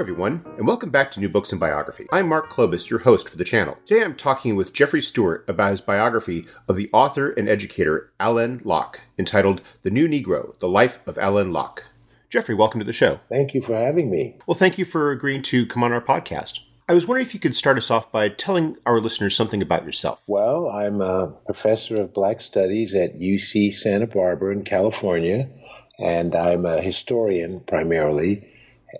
[0.00, 2.06] Everyone, and welcome back to New Books and Biography.
[2.10, 3.76] I'm Mark Klobus, your host for the channel.
[3.84, 8.62] Today I'm talking with Jeffrey Stewart about his biography of the author and educator Alain
[8.64, 11.84] Locke, entitled The New Negro The Life of Alain Locke.
[12.30, 13.20] Jeffrey, welcome to the show.
[13.28, 14.38] Thank you for having me.
[14.46, 16.60] Well, thank you for agreeing to come on our podcast.
[16.88, 19.84] I was wondering if you could start us off by telling our listeners something about
[19.84, 20.22] yourself.
[20.26, 25.50] Well, I'm a professor of Black Studies at UC Santa Barbara in California,
[25.98, 28.49] and I'm a historian primarily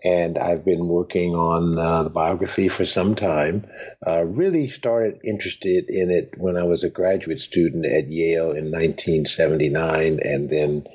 [0.04, 3.66] and I've been working on uh, the biography for some time.
[4.06, 8.70] Uh, really started interested in it when I was a graduate student at Yale in
[8.70, 10.86] 1979, and then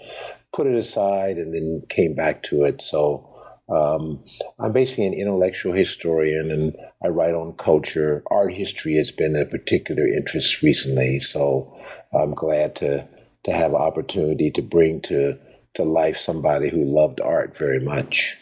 [0.53, 2.81] put it aside and then came back to it.
[2.81, 3.35] So
[3.67, 4.23] um,
[4.59, 8.23] I'm basically an intellectual historian, and I write on culture.
[8.29, 11.77] Art history has been a particular interest recently, so
[12.13, 13.07] I'm glad to
[13.45, 15.37] to have an opportunity to bring to
[15.75, 18.37] to life somebody who loved art very much.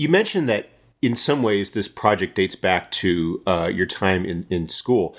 [0.00, 0.70] You mentioned that
[1.02, 5.14] in some ways this project dates back to uh, your time in, in school.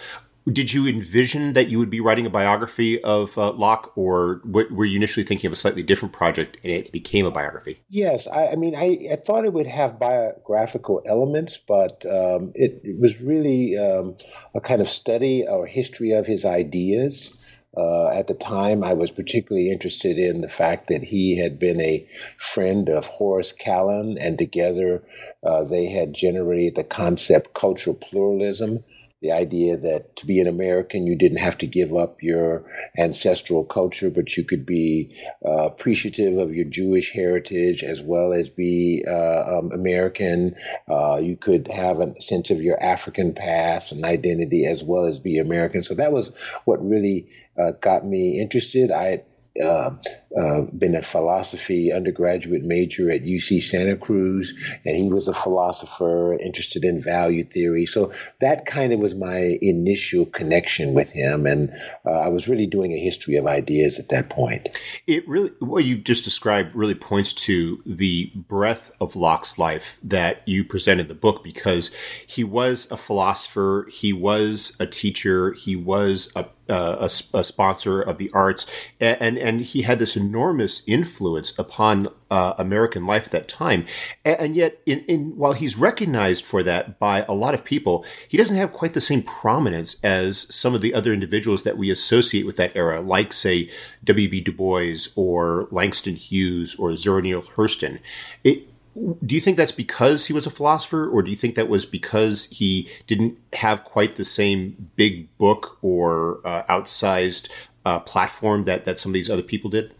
[0.52, 4.86] Did you envision that you would be writing a biography of uh, Locke, or were
[4.86, 7.80] you initially thinking of a slightly different project and it became a biography?
[7.90, 12.82] Yes, I, I mean, I, I, thought it would have biographical elements, but um, it,
[12.84, 14.18] it, was really um,
[14.56, 17.38] a kind of study or history of his ideas.
[17.76, 21.80] Uh, at the time, I was particularly interested in the fact that he had been
[21.80, 22.06] a
[22.38, 25.04] friend of Horace Kallen, and together
[25.42, 28.84] uh, they had generated the concept cultural pluralism,
[29.22, 32.66] the idea that to be an American, you didn't have to give up your
[32.98, 35.16] ancestral culture, but you could be
[35.46, 40.56] uh, appreciative of your Jewish heritage as well as be uh, um, American.
[40.90, 45.20] Uh, you could have a sense of your African past and identity as well as
[45.20, 45.84] be American.
[45.84, 47.30] So that was what really
[47.60, 48.92] uh, got me interested.
[48.92, 49.24] I
[49.64, 49.92] uh,
[50.40, 54.54] uh, been a philosophy undergraduate major at UC Santa Cruz,
[54.86, 57.86] and he was a philosopher interested in value theory.
[57.86, 61.74] So that kind of was my initial connection with him, and
[62.06, 64.70] uh, I was really doing a history of ideas at that point.
[65.08, 70.48] It really, what you just described, really points to the breadth of Locke's life that
[70.48, 71.94] you present in the book, because
[72.26, 78.02] he was a philosopher, he was a teacher, he was a uh, a, a, sponsor
[78.02, 78.66] of the arts,
[79.02, 83.86] and and he had this enormous influence upon uh, American life at that time.
[84.24, 88.06] And, and yet, in, in while he's recognized for that by a lot of people,
[88.28, 91.92] he doesn't have quite the same prominence as some of the other individuals that we
[91.92, 93.70] associate with that era, like say
[94.04, 94.42] W.B.
[94.42, 98.00] Du Bois or Langston Hughes or Zora Neale Hurston.
[98.44, 101.70] It, do you think that's because he was a philosopher or do you think that
[101.70, 107.50] was because he didn't have quite the same big book or uh, outsized
[107.86, 109.94] uh, platform that, that some of these other people did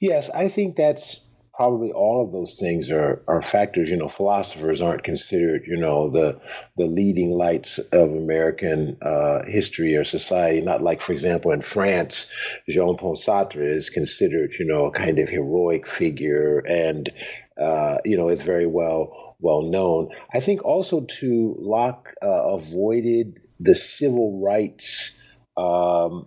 [0.00, 4.80] yes i think that's probably all of those things are, are factors you know philosophers
[4.80, 6.40] aren't considered you know the
[6.76, 12.32] the leading lights of american uh, history or society not like for example in france
[12.68, 17.12] jean-paul sartre is considered you know a kind of heroic figure and
[17.58, 20.10] uh, you know, is very well well known.
[20.32, 25.18] I think also to Locke uh, avoided the civil rights
[25.56, 26.26] um,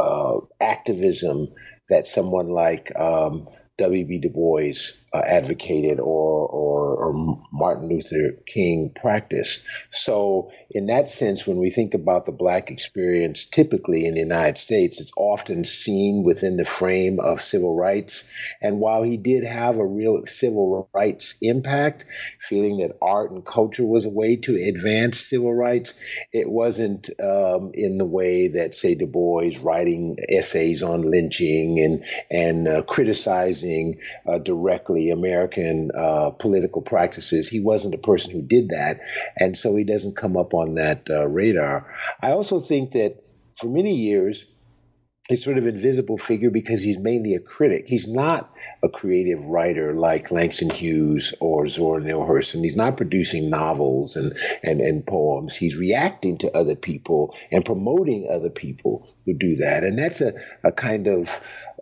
[0.00, 1.48] uh, activism
[1.88, 3.48] that someone like um,
[3.78, 4.18] W.B.
[4.20, 9.66] Du Bois uh, advocated or, or, or Martin Luther King practiced.
[9.90, 14.56] So, in that sense, when we think about the Black experience, typically in the United
[14.58, 18.28] States, it's often seen within the frame of civil rights.
[18.62, 22.06] And while he did have a real civil rights impact,
[22.40, 25.98] feeling that art and culture was a way to advance civil rights,
[26.32, 32.04] it wasn't um, in the way that, say, Du Bois writing essays on lynching and
[32.30, 37.48] and uh, criticizing uh, directly American uh, political practices.
[37.48, 39.00] He wasn't a person who did that,
[39.38, 41.92] and so he doesn't come up on that uh, radar.
[42.20, 43.22] I also think that
[43.58, 44.52] for many years,
[45.28, 47.84] he's sort of invisible figure because he's mainly a critic.
[47.86, 52.62] He's not a creative writer like Langston Hughes or Zora Neale Hurston.
[52.62, 55.54] He's not producing novels and, and, and poems.
[55.54, 59.84] He's reacting to other people and promoting other people who do that.
[59.84, 60.34] And that's a,
[60.64, 61.30] a kind of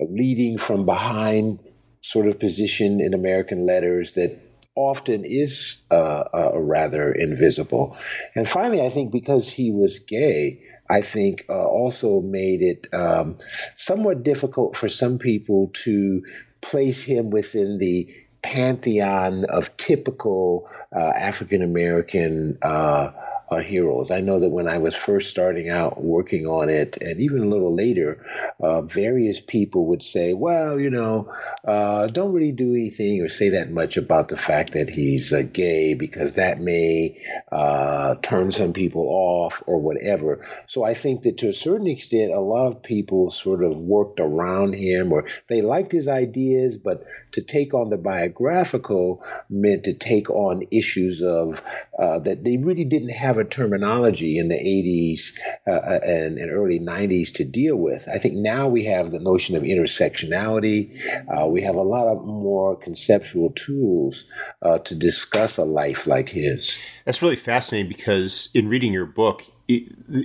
[0.00, 1.60] leading from behind
[2.02, 4.40] sort of position in American letters that
[4.74, 7.96] often is uh, uh, rather invisible.
[8.34, 13.38] And finally, I think because he was gay, I think uh, also made it um,
[13.76, 16.24] somewhat difficult for some people to
[16.60, 22.58] place him within the pantheon of typical uh, African American
[23.50, 24.10] uh, heroes.
[24.10, 27.46] I know that when I was first starting out working on it, and even a
[27.46, 28.24] little later,
[28.60, 31.32] uh, various people would say, well, you know,
[31.64, 35.42] uh, don't really do anything or say that much about the fact that he's uh,
[35.42, 37.20] gay because that may
[37.50, 40.46] uh, turn some people off or whatever.
[40.66, 44.20] So I think that to a certain extent, a lot of people sort of worked
[44.20, 49.94] around him or they liked his ideas, but to take on the biographical meant to
[49.94, 51.62] take on issues of
[51.98, 56.50] uh, that they really didn't have a terminology in the 80s uh, uh, and, and,
[56.50, 58.08] early 90s to deal with.
[58.08, 60.98] I think now we have the notion of intersectionality.
[61.28, 64.26] Uh, we have a lot of more conceptual tools
[64.62, 66.78] uh, to discuss a life like his.
[67.04, 69.44] That's really fascinating because in reading your book,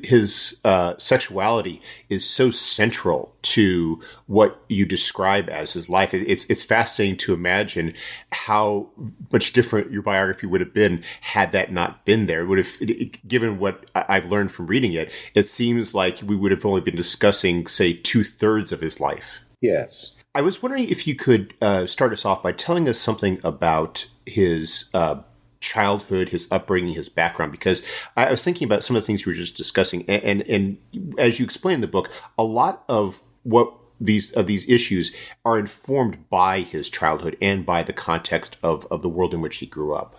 [0.03, 6.13] his uh, sexuality is so central to what you describe as his life.
[6.13, 7.94] It's it's fascinating to imagine
[8.31, 8.89] how
[9.31, 12.42] much different your biography would have been had that not been there.
[12.42, 16.51] It would have, given what I've learned from reading it, it seems like we would
[16.51, 19.42] have only been discussing, say, two thirds of his life.
[19.62, 20.13] Yes.
[20.33, 24.07] I was wondering if you could uh, start us off by telling us something about
[24.25, 24.89] his.
[24.94, 25.21] Uh,
[25.65, 27.51] childhood, his upbringing, his background.
[27.51, 27.81] Because
[28.15, 31.15] I was thinking about some of the things you were just discussing, and and, and
[31.17, 35.57] as you explain in the book, a lot of what these of these issues are
[35.57, 39.65] informed by his childhood and by the context of of the world in which he
[39.65, 40.15] grew up.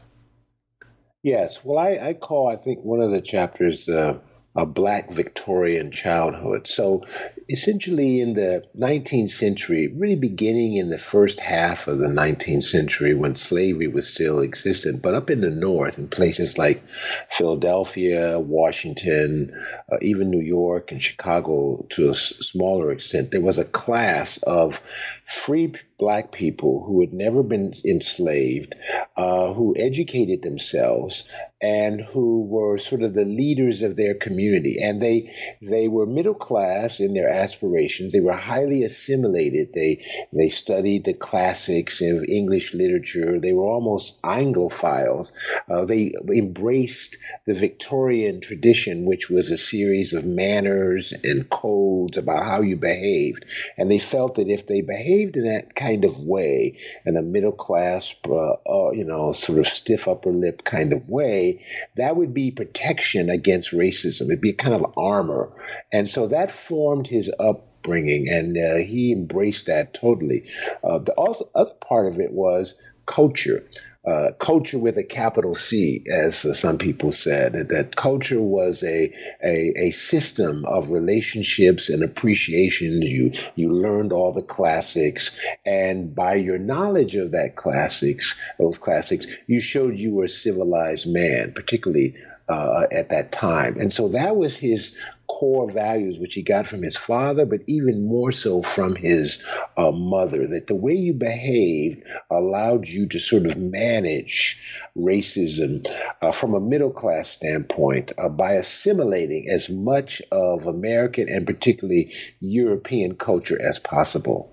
[1.22, 3.88] Yes, well, I, I call I think one of the chapters.
[3.88, 4.18] Uh,
[4.56, 6.66] a black Victorian childhood.
[6.66, 7.04] So
[7.48, 13.14] essentially in the 19th century, really beginning in the first half of the 19th century
[13.14, 19.52] when slavery was still existent, but up in the north in places like Philadelphia, Washington,
[19.92, 24.38] uh, even New York and Chicago to a s- smaller extent, there was a class
[24.38, 24.80] of
[25.24, 28.74] free black people who had never been enslaved,
[29.16, 31.30] uh, who educated themselves,
[31.62, 34.78] and who were sort of the leaders of their community.
[34.82, 38.12] And they they were middle class in their aspirations.
[38.12, 39.72] They were highly assimilated.
[39.72, 43.40] They they studied the classics of English literature.
[43.40, 45.32] They were almost Anglophiles.
[45.68, 47.16] Uh, they embraced
[47.46, 53.46] the Victorian tradition, which was a series of manners and codes about how you behaved.
[53.78, 57.22] And they felt that if they behaved in that kind kind of way, in a
[57.22, 61.64] middle class, uh, uh, you know, sort of stiff upper lip kind of way,
[61.96, 64.22] that would be protection against racism.
[64.22, 65.52] It'd be a kind of armor.
[65.92, 70.48] And so that formed his upbringing, and uh, he embraced that totally.
[70.82, 73.64] Uh, the also, other part of it was culture
[74.06, 79.12] uh, culture with a capital C, as uh, some people said, that culture was a,
[79.42, 83.02] a, a system of relationships and appreciation.
[83.02, 89.26] You you learned all the classics, and by your knowledge of that classics, those classics,
[89.46, 92.14] you showed you were a civilized man, particularly
[92.48, 93.78] uh, at that time.
[93.78, 94.96] And so that was his
[95.28, 99.44] core values, which he got from his father, but even more so from his
[99.76, 104.60] uh, mother, that the way you behaved allowed you to sort of manage
[104.96, 105.86] racism
[106.22, 112.12] uh, from a middle class standpoint uh, by assimilating as much of American and particularly
[112.40, 114.52] European culture as possible.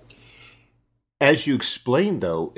[1.20, 2.54] As you explained, though,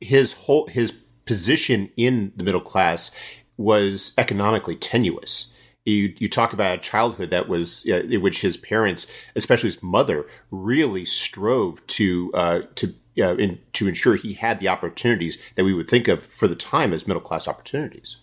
[0.00, 0.92] his whole his
[1.26, 3.10] position in the middle class
[3.56, 5.53] was economically tenuous
[5.84, 9.82] you you talk about a childhood that was uh, in which his parents, especially his
[9.82, 15.64] mother, really strove to uh, to uh, in, to ensure he had the opportunities that
[15.64, 18.16] we would think of for the time as middle class opportunities.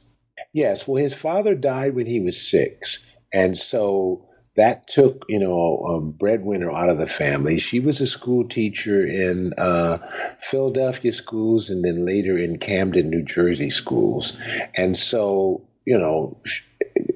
[0.54, 4.28] Yes, well, his father died when he was six, and so
[4.58, 7.60] that took you know a breadwinner out of the family.
[7.60, 10.00] She was a school teacher in uh,
[10.40, 14.38] Philadelphia schools, and then later in Camden, New Jersey schools,
[14.76, 16.42] and so you know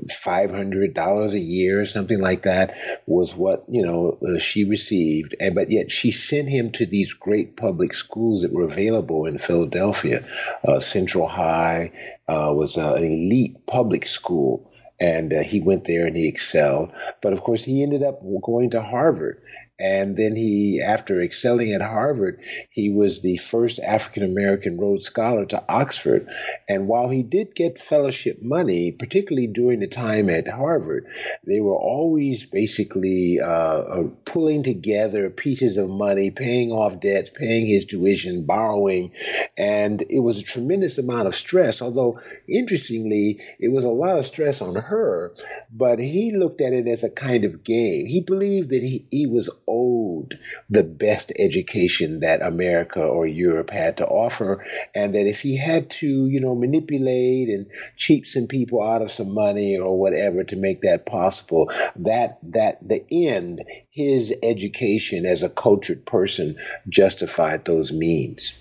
[0.07, 2.75] $500 a year or something like that
[3.05, 5.35] was what, you know, uh, she received.
[5.39, 9.37] And, but yet she sent him to these great public schools that were available in
[9.37, 10.25] Philadelphia.
[10.67, 11.91] Uh, Central High
[12.27, 14.71] uh, was uh, an elite public school.
[14.97, 16.91] And uh, he went there and he excelled.
[17.21, 19.41] But of course, he ended up going to Harvard
[19.77, 22.39] And then he, after excelling at Harvard,
[22.69, 26.29] he was the first African American Rhodes Scholar to Oxford.
[26.69, 31.07] And while he did get fellowship money, particularly during the time at Harvard,
[31.45, 37.65] they were always basically uh, uh, pulling together pieces of money, paying off debts, paying
[37.65, 39.11] his tuition, borrowing.
[39.57, 44.25] And it was a tremendous amount of stress, although interestingly, it was a lot of
[44.25, 45.33] stress on her,
[45.69, 48.05] but he looked at it as a kind of game.
[48.05, 53.97] He believed that he, he was owed the best education that America or Europe had
[53.97, 57.67] to offer, and that if he had to, you know, manipulate and
[57.97, 62.87] cheat some people out of some money or whatever to make that possible, that that
[62.87, 66.57] the end, his education as a cultured person
[66.89, 68.59] justified those means.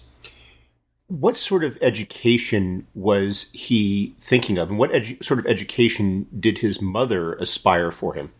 [1.08, 6.58] What sort of education was he thinking of, and what edu- sort of education did
[6.58, 8.32] his mother aspire for him?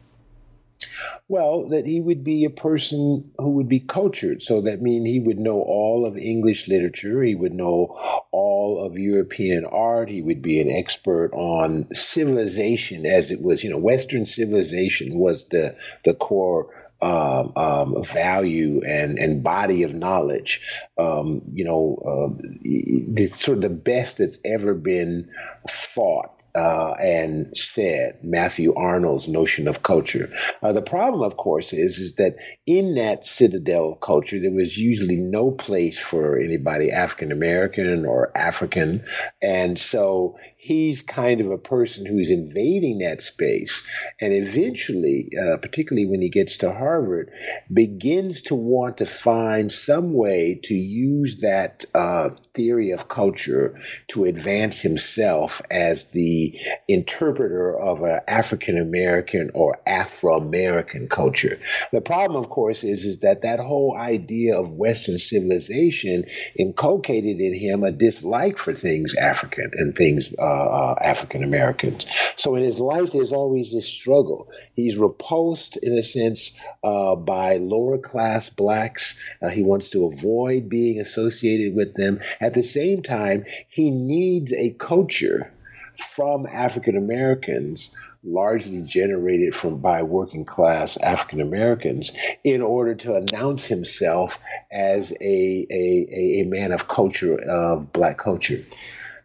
[1.29, 4.43] Well, that he would be a person who would be cultured.
[4.43, 7.23] So that means he would know all of English literature.
[7.23, 7.99] He would know
[8.31, 10.09] all of European art.
[10.09, 13.65] He would be an expert on civilization as it was.
[13.65, 16.69] You know, Western civilization was the the core
[17.03, 20.81] um, um, value and, and body of knowledge.
[20.97, 25.31] Um, you know, uh, it's sort of the best that's ever been
[25.69, 30.31] fought uh, and said Matthew Arnold's notion of culture.
[30.63, 34.79] Uh, the problem, of course, is is that in that citadel of culture, there was
[34.79, 39.05] usually no place for anybody African American or African,
[39.43, 43.87] and so he's kind of a person who's invading that space.
[44.19, 47.31] And eventually uh, particularly when he gets to harvard
[47.71, 53.79] begins to want to find some way to use that uh, theory of culture
[54.09, 61.59] to advance himself as the interpreter of an african american or afro american culture.
[61.93, 66.25] The problem of course is, is that that whole idea of western civilization
[66.59, 72.07] inculcated in him a dislike for things african and things uh, uh, African Americans.
[72.37, 74.49] So in his life, there's always this struggle.
[74.75, 79.19] He's repulsed, in a sense, uh, by lower class blacks.
[79.43, 82.21] Uh, he wants to avoid being associated with them.
[82.41, 85.53] At the same time, he needs a culture
[85.97, 87.95] from African Americans
[88.25, 94.39] largely generated from by working class African Americans in order to announce himself
[94.73, 98.65] as a, a, a man of culture of black culture.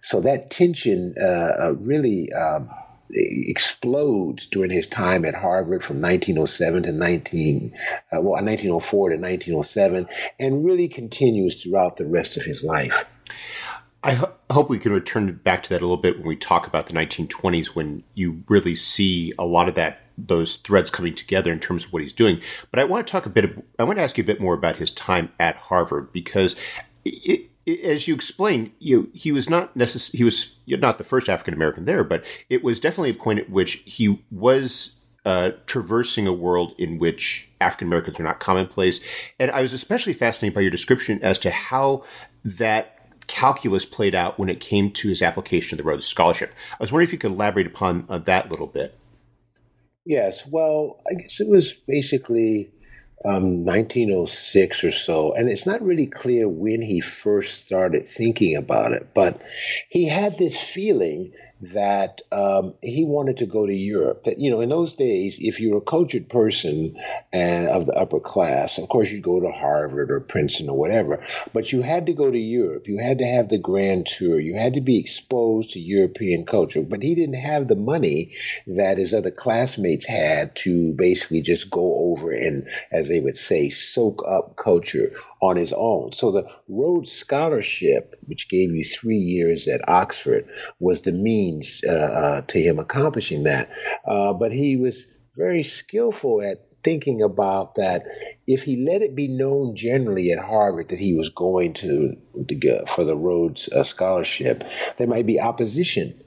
[0.01, 1.23] So that tension uh,
[1.59, 2.69] uh, really um,
[3.11, 7.73] explodes during his time at Harvard from 1907 to 19,
[8.11, 10.07] uh, well, 1904 to 1907,
[10.39, 13.05] and really continues throughout the rest of his life.
[14.03, 16.67] I ho- hope we can return back to that a little bit when we talk
[16.67, 21.51] about the 1920s, when you really see a lot of that those threads coming together
[21.51, 22.41] in terms of what he's doing.
[22.71, 23.45] But I want to talk a bit.
[23.45, 26.55] Of, I want to ask you a bit more about his time at Harvard because
[27.05, 27.48] it,
[27.83, 31.85] as you explained, you he was not necess- he was not the first African American
[31.85, 36.73] there, but it was definitely a point at which he was uh, traversing a world
[36.77, 38.99] in which African Americans are not commonplace.
[39.39, 42.03] And I was especially fascinated by your description as to how
[42.43, 42.95] that
[43.27, 46.53] calculus played out when it came to his application of the Rhodes Scholarship.
[46.73, 48.97] I was wondering if you could elaborate upon uh, that a little bit.
[50.05, 52.71] Yes, well, I guess it was basically
[53.25, 58.93] um, 1906 or so, and it's not really clear when he first started thinking about
[58.93, 59.41] it, but
[59.89, 64.23] he had this feeling that um, he wanted to go to Europe.
[64.23, 66.97] That you know, in those days, if you were a cultured person
[67.33, 71.21] and of the upper class, of course you'd go to Harvard or Princeton or whatever.
[71.53, 72.87] But you had to go to Europe.
[72.87, 74.39] You had to have the grand tour.
[74.39, 76.81] You had to be exposed to European culture.
[76.81, 78.35] But he didn't have the money
[78.67, 83.69] that his other classmates had to basically just go over and, as they would say,
[83.69, 86.11] soak up culture on his own.
[86.11, 90.49] So the Rhodes Scholarship, which gave you three years at Oxford,
[90.79, 91.48] was the means
[91.87, 93.69] uh, uh, to him accomplishing that.
[94.05, 98.05] Uh, but he was very skillful at thinking about that
[98.47, 102.15] if he let it be known generally at Harvard that he was going to,
[102.47, 104.63] to for the Rhodes uh, Scholarship,
[104.97, 106.19] there might be opposition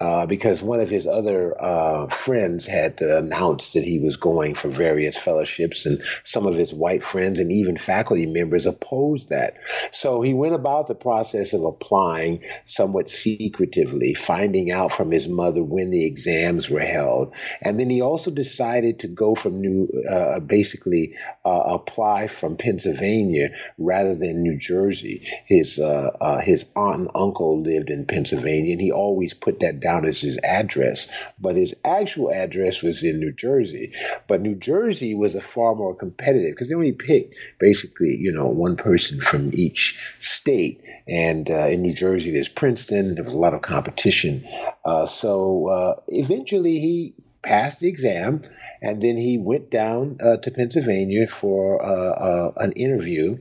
[0.00, 4.68] uh, because one of his other uh, friends had announced that he was going for
[4.68, 9.58] various fellowships, and some of his white friends and even faculty members opposed that.
[9.92, 15.62] So he went about the process of applying somewhat secretively, finding out from his mother
[15.62, 20.40] when the exams were held, and then he also decided to go from New, uh,
[20.40, 25.28] basically uh, apply from Pennsylvania rather than New Jersey.
[25.44, 29.89] His uh, his aunt and uncle lived in Pennsylvania, and he always put that down
[29.90, 33.92] down as his address, but his actual address was in New Jersey.
[34.28, 38.48] But New Jersey was a far more competitive because they only picked basically, you know,
[38.48, 40.82] one person from each state.
[41.08, 43.14] And uh, in New Jersey, there's Princeton.
[43.14, 44.46] There was a lot of competition.
[44.84, 48.42] Uh, so uh, eventually, he passed the exam,
[48.82, 53.38] and then he went down uh, to Pennsylvania for uh, uh, an interview.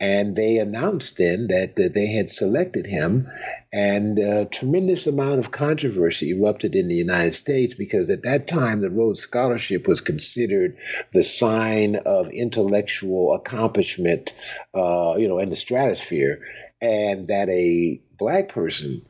[0.00, 3.28] And they announced then that, that they had selected him,
[3.70, 8.80] and a tremendous amount of controversy erupted in the United States because at that time
[8.80, 10.78] the Rhodes Scholarship was considered
[11.12, 14.34] the sign of intellectual accomplishment,
[14.74, 16.40] uh, you know, in the stratosphere,
[16.80, 19.02] and that a black person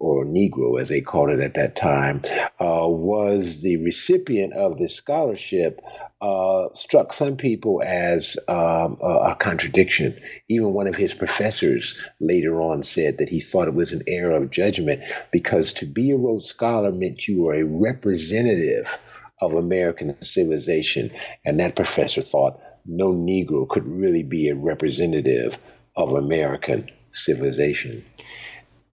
[0.00, 2.22] or Negro, as they called it at that time,
[2.60, 5.80] uh, was the recipient of this scholarship,
[6.20, 10.16] uh, struck some people as um, a, a, contradiction.
[10.48, 14.32] Even one of his professors later on said that he thought it was an error
[14.32, 15.02] of judgment
[15.32, 18.98] because to be a Rhodes Scholar meant you were a representative
[19.40, 21.12] of American civilization.
[21.44, 25.58] And that professor thought no Negro could really be a representative
[25.96, 28.04] of American civilization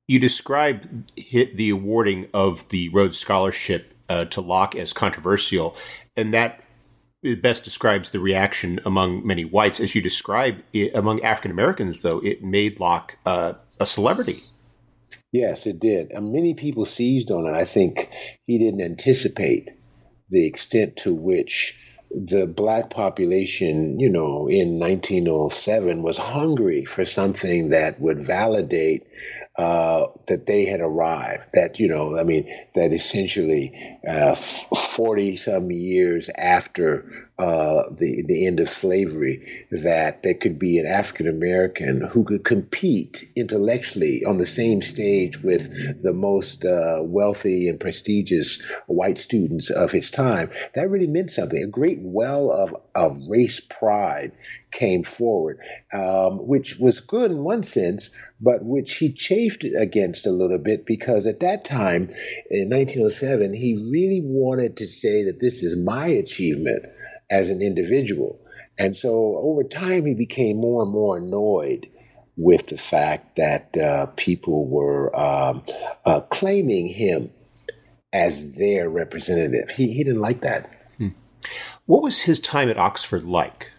[0.07, 5.75] you describe the awarding of the Rhodes Scholarship uh, to Locke as controversial,
[6.15, 6.61] and that
[7.41, 9.79] best describes the reaction among many whites.
[9.79, 14.43] As you describe it, among African Americans, though, it made Locke uh, a celebrity.
[15.31, 16.11] Yes, it did.
[16.11, 17.53] And many people seized on it.
[17.53, 18.09] I think
[18.45, 19.71] he didn't anticipate
[20.29, 21.77] the extent to which
[22.11, 29.07] the black population, you know, in 1907 was hungry for something that would validate
[29.57, 31.45] uh, that they had arrived.
[31.53, 38.47] That, you know, I mean, that essentially 40 uh, some years after uh, the the
[38.47, 44.37] end of slavery that there could be an African American who could compete intellectually on
[44.37, 50.49] the same stage with the most uh, wealthy and prestigious white students of his time.
[50.75, 51.61] That really meant something.
[51.61, 54.31] A great well of of race pride
[54.75, 55.59] came forward,
[55.93, 60.85] um, which was good in one sense, but which he chafed against a little bit
[60.85, 62.09] because at that time,
[62.51, 66.85] in 1907, he really wanted to say that this is my achievement
[67.29, 68.41] as an individual.
[68.77, 71.87] And so over time, he became more and more annoyed
[72.35, 75.63] with the fact that uh, people were um,
[76.05, 77.31] uh, claiming him
[78.11, 79.69] as their representative.
[79.71, 80.69] He, he didn't like that.
[80.97, 81.09] Hmm.
[81.85, 83.71] What was his time at Oxford like?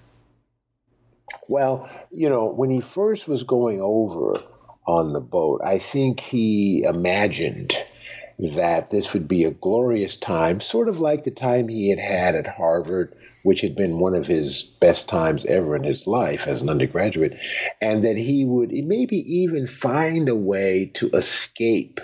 [1.49, 4.41] Well, you know, when he first was going over
[4.87, 7.75] on the boat, I think he imagined
[8.39, 12.35] that this would be a glorious time, sort of like the time he had had
[12.35, 13.15] at Harvard
[13.47, 17.39] which had been one of his best times ever in his life as an undergraduate,
[17.81, 22.01] and that he would maybe even find a way to escape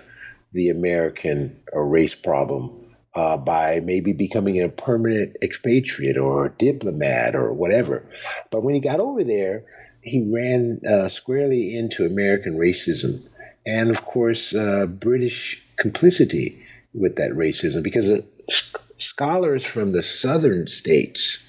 [0.53, 2.82] the American race problem
[3.15, 8.05] uh, by maybe becoming a permanent expatriate or a diplomat or whatever.
[8.51, 9.65] But when he got over there,
[10.01, 13.23] he ran uh, squarely into American racism
[13.65, 16.63] and, of course, uh, British complicity
[16.95, 18.23] with that racism because uh,
[18.99, 21.42] scholars from the southern states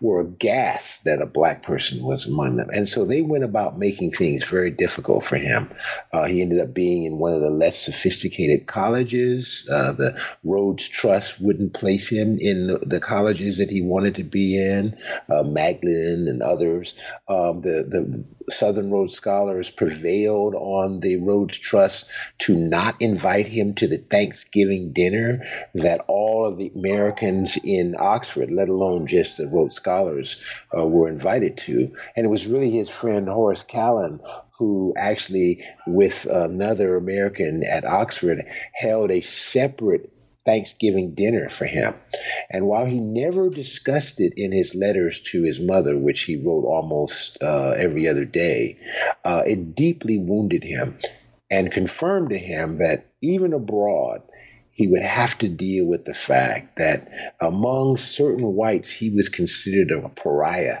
[0.00, 2.70] were aghast that a black person was among them.
[2.72, 5.68] And so they went about making things very difficult for him.
[6.12, 9.68] Uh, he ended up being in one of the less sophisticated colleges.
[9.70, 14.58] Uh, the Rhodes Trust wouldn't place him in the colleges that he wanted to be
[14.58, 14.96] in,
[15.28, 16.94] uh, Magdalen and others.
[17.28, 22.08] Um, the, the Southern Rhodes Scholars prevailed on the Rhodes Trust
[22.38, 28.50] to not invite him to the Thanksgiving dinner that all of the Americans in Oxford,
[28.50, 30.42] let alone just the Rhodes Scholars,
[30.76, 31.94] uh, were invited to.
[32.16, 34.20] And it was really his friend Horace Kallen
[34.58, 40.12] who actually, with another American at Oxford, held a separate
[40.48, 41.94] Thanksgiving dinner for him.
[42.48, 46.64] And while he never discussed it in his letters to his mother, which he wrote
[46.64, 48.78] almost uh, every other day,
[49.26, 50.96] uh, it deeply wounded him
[51.50, 54.22] and confirmed to him that even abroad,
[54.70, 59.92] he would have to deal with the fact that among certain whites, he was considered
[59.92, 60.78] a pariah.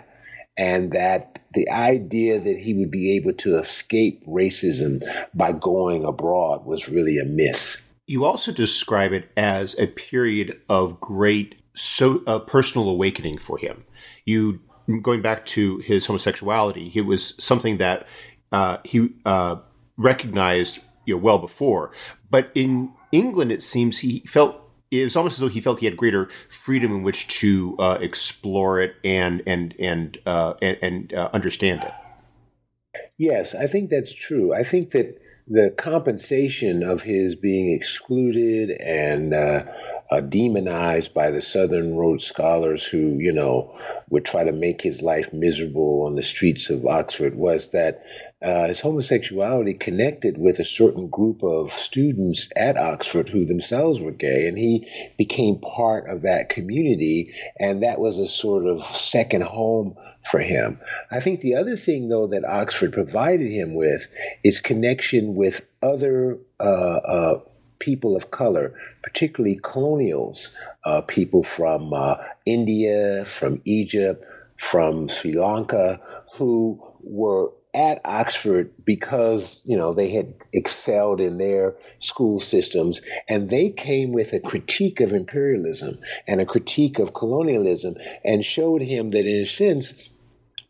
[0.56, 5.04] And that the idea that he would be able to escape racism
[5.34, 7.82] by going abroad was really a myth.
[8.08, 13.84] You also describe it as a period of great so uh, personal awakening for him.
[14.24, 14.60] You
[15.02, 18.08] going back to his homosexuality, it was something that
[18.50, 19.56] uh, he uh,
[19.96, 21.92] recognized you know, well before.
[22.30, 25.86] But in England, it seems he felt it was almost as though he felt he
[25.86, 31.14] had greater freedom in which to uh, explore it and and and uh, and, and
[31.14, 31.92] uh, understand it.
[33.18, 34.54] Yes, I think that's true.
[34.54, 39.64] I think that the compensation of his being excluded and uh,
[40.10, 45.02] uh, demonized by the Southern Rhodes scholars who, you know, would try to make his
[45.02, 48.02] life miserable on the streets of Oxford was that
[48.40, 54.12] uh, his homosexuality connected with a certain group of students at Oxford who themselves were
[54.12, 59.42] gay, and he became part of that community, and that was a sort of second
[59.42, 60.80] home for him.
[61.10, 64.08] I think the other thing, though, that Oxford provided him with
[64.44, 67.40] is connection with other uh, uh,
[67.78, 74.24] people of color, particularly colonials, uh, people from uh, India, from Egypt,
[74.56, 76.00] from Sri Lanka,
[76.34, 83.48] who were at Oxford because you know they had excelled in their school systems and
[83.48, 89.10] they came with a critique of imperialism and a critique of colonialism and showed him
[89.10, 90.08] that in a sense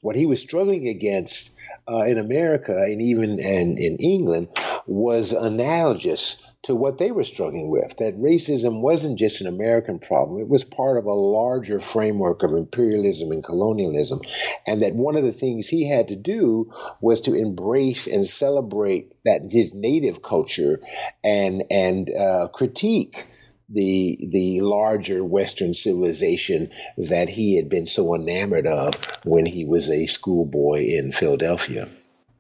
[0.01, 1.55] what he was struggling against
[1.89, 4.49] uh, in America and even in, in England
[4.89, 10.41] was analogous to what they were struggling with that racism wasn't just an American problem,
[10.41, 14.21] it was part of a larger framework of imperialism and colonialism.
[14.67, 19.13] And that one of the things he had to do was to embrace and celebrate
[19.25, 20.81] that his native culture
[21.23, 23.27] and, and uh, critique
[23.71, 29.91] the the larger Western civilization that he had been so enamored of when he was
[29.91, 31.87] a schoolboy in Philadelphia.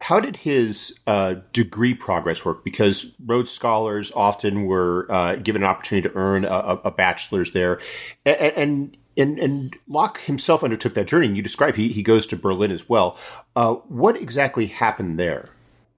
[0.00, 2.64] How did his uh, degree progress work?
[2.64, 7.80] Because Rhodes scholars often were uh, given an opportunity to earn a, a bachelor's there,
[8.24, 11.28] and, and and Locke himself undertook that journey.
[11.28, 13.18] You describe he he goes to Berlin as well.
[13.56, 15.48] Uh, what exactly happened there?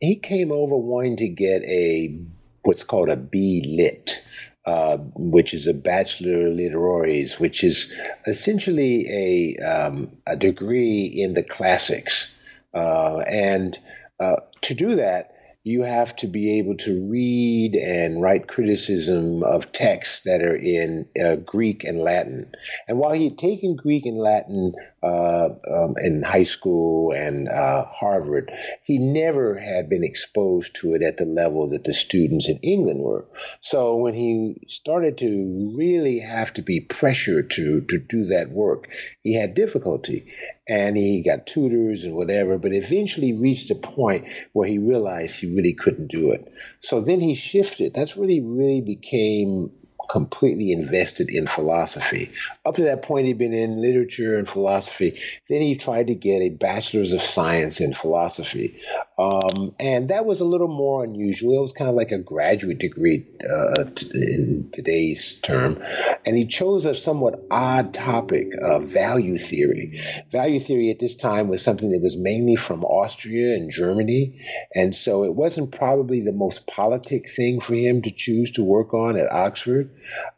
[0.00, 2.18] He came over wanting to get a
[2.62, 4.22] what's called a B Lit.
[4.66, 11.42] Uh, which is a bachelor literaries, which is essentially a um, a degree in the
[11.42, 12.32] classics.
[12.74, 13.78] Uh, and
[14.18, 19.72] uh, to do that, you have to be able to read and write criticism of
[19.72, 22.50] texts that are in uh, Greek and Latin.
[22.88, 27.84] And while he had taken Greek and Latin uh, um, in high school and uh,
[27.92, 28.50] Harvard,
[28.84, 33.00] he never had been exposed to it at the level that the students in England
[33.00, 33.26] were.
[33.60, 38.88] So when he started to really have to be pressured to, to do that work,
[39.22, 40.32] he had difficulty
[40.70, 45.52] and he got tutors and whatever, but eventually reached a point where he realized he
[45.52, 46.52] really couldn't do it.
[46.78, 47.92] So then he shifted.
[47.92, 49.72] That's when he really became
[50.08, 52.30] completely invested in philosophy.
[52.64, 55.20] Up to that point, he'd been in literature and philosophy.
[55.48, 58.80] Then he tried to get a bachelor's of science in philosophy.
[59.20, 61.58] Um, and that was a little more unusual.
[61.58, 65.82] It was kind of like a graduate degree uh, in today's term.
[66.24, 70.00] And he chose a somewhat odd topic, uh, value theory.
[70.30, 74.40] Value theory at this time was something that was mainly from Austria and Germany.
[74.74, 78.94] And so it wasn't probably the most politic thing for him to choose to work
[78.94, 79.90] on at Oxford.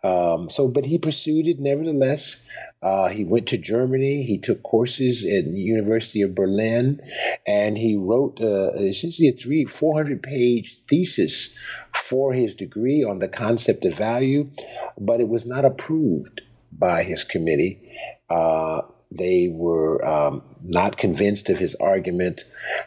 [0.03, 2.43] Um, so, but he pursued it nevertheless.
[2.83, 4.25] Uh, he went to Germany.
[4.25, 7.01] He took courses at the University of Berlin,
[7.47, 11.57] and he wrote uh, essentially a three, four hundred page thesis
[11.95, 14.51] for his degree on the concept of value,
[14.99, 16.41] but it was not approved
[16.73, 17.93] by his committee.
[18.29, 22.45] Uh, they were um, not convinced of his argument.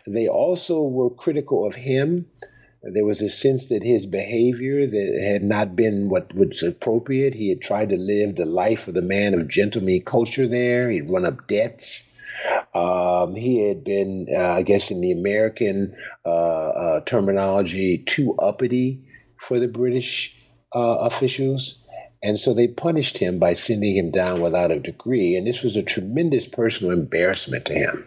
[0.08, 2.26] They also were critical of him
[2.94, 7.34] there was a sense that his behavior that had not been what was appropriate.
[7.34, 10.90] He had tried to live the life of the man of gentleman culture there.
[10.90, 12.14] He'd run up debts.
[12.74, 15.96] Um, he had been, uh, I guess, in the American
[16.26, 19.02] uh, uh, terminology, too uppity
[19.38, 20.38] for the British
[20.74, 21.82] uh, officials.
[22.22, 25.36] And so they punished him by sending him down without a degree.
[25.36, 28.06] And this was a tremendous personal embarrassment to him.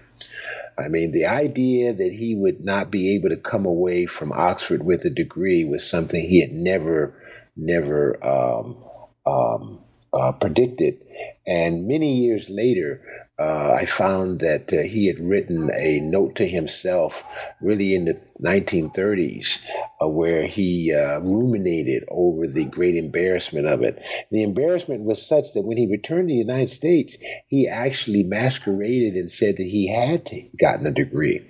[0.78, 4.82] I mean, the idea that he would not be able to come away from Oxford
[4.84, 7.14] with a degree was something he had never,
[7.56, 8.84] never um,
[9.26, 9.80] um,
[10.12, 11.04] uh, predicted.
[11.46, 13.02] And many years later,
[13.38, 17.24] uh, I found that uh, he had written a note to himself,
[17.60, 19.64] really in the 1930s,
[20.02, 24.02] uh, where he uh, ruminated over the great embarrassment of it.
[24.32, 29.14] The embarrassment was such that when he returned to the United States, he actually masqueraded
[29.14, 30.28] and said that he had
[30.60, 31.46] gotten a degree.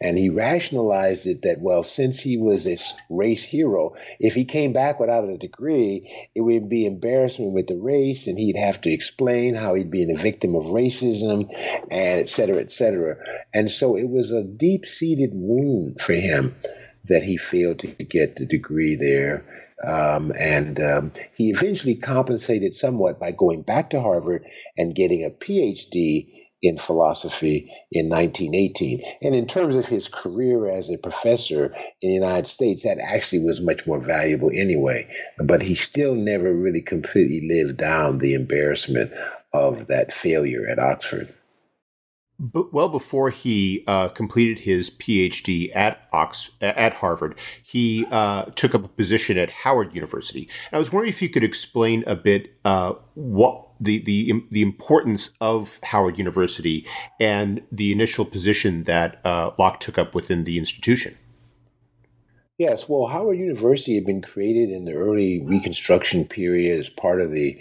[0.00, 2.76] And he rationalized it that, well, since he was a
[3.08, 7.76] race hero, if he came back without a degree, it would be embarrassment with the
[7.76, 11.50] race, and he'd have to explain how he'd been a victim of racism and
[11.90, 13.16] et cetera, et cetera.
[13.54, 16.54] And so it was a deep seated wound for him
[17.06, 19.44] that he failed to get the degree there.
[19.84, 24.44] Um, and um, he eventually compensated somewhat by going back to Harvard
[24.76, 29.02] and getting a PhD in philosophy in 1918.
[29.22, 31.66] And in terms of his career as a professor
[32.02, 35.08] in the United States, that actually was much more valuable anyway.
[35.38, 39.12] But he still never really completely lived down the embarrassment
[39.52, 41.34] of that failure at Oxford.
[42.40, 48.76] But well before he uh, completed his PhD at Ox at Harvard, he uh, took
[48.76, 50.48] up a position at Howard University.
[50.70, 54.62] And I was wondering if you could explain a bit uh, what the the the
[54.62, 56.86] importance of Howard University
[57.18, 61.18] and the initial position that uh, Locke took up within the institution.
[62.58, 67.30] Yes, well, Howard University had been created in the early Reconstruction period as part of
[67.30, 67.56] the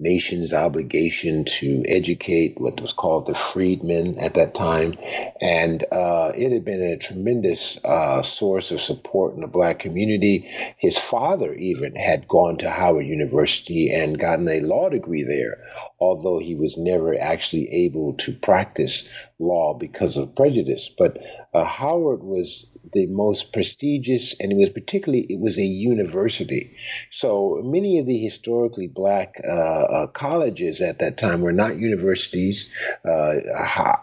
[0.00, 4.96] nation's obligation to educate what was called the freedmen at that time.
[5.40, 10.50] And uh, it had been a tremendous uh, source of support in the black community.
[10.78, 15.58] His father even had gone to Howard University and gotten a law degree there,
[15.98, 19.08] although he was never actually able to practice
[19.38, 20.88] law because of prejudice.
[20.96, 21.18] But
[21.54, 26.76] uh, Howard was the most prestigious, and it was particularly it was a university.
[27.10, 32.72] So many of the historically black uh, uh, colleges at that time were not universities.
[33.04, 33.34] Uh,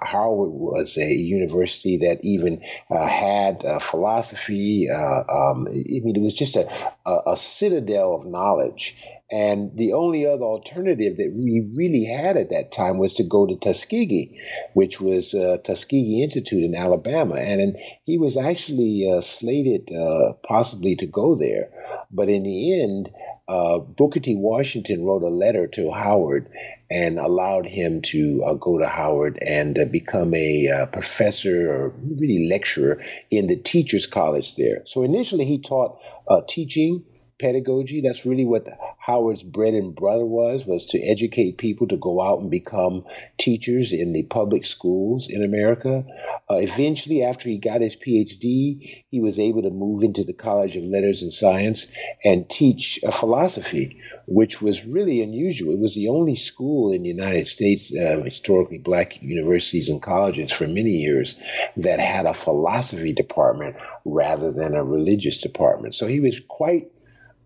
[0.02, 4.90] Howard was a university that even uh, had uh, philosophy.
[4.90, 6.70] Um, I mean, it was just a,
[7.06, 8.96] a, a citadel of knowledge.
[9.32, 13.48] And the only other alternative that we really had at that time was to go
[13.48, 14.40] to Tuskegee,
[14.74, 17.36] which was uh, Tuskegee Institute in Alabama.
[17.36, 21.70] And, and he was actually uh, slated uh, possibly to go there.
[22.12, 23.10] But in the end,
[23.48, 24.36] uh, Booker T.
[24.36, 26.50] Washington wrote a letter to Howard
[26.90, 31.90] and allowed him to uh, go to Howard and uh, become a uh, professor or
[31.90, 34.84] really lecturer in the Teachers College there.
[34.86, 37.04] So initially, he taught uh, teaching
[37.40, 38.02] pedagogy.
[38.02, 38.68] That's really what
[39.06, 43.06] Howard's bread and butter was, was to educate people to go out and become
[43.38, 46.06] teachers in the public schools in America.
[46.50, 50.76] Uh, eventually, after he got his PhD, he was able to move into the College
[50.76, 51.92] of Letters and Science
[52.24, 55.74] and teach uh, philosophy, which was really unusual.
[55.74, 60.52] It was the only school in the United States, uh, historically black universities and colleges
[60.52, 61.36] for many years,
[61.78, 65.94] that had a philosophy department rather than a religious department.
[65.94, 66.90] So he was quite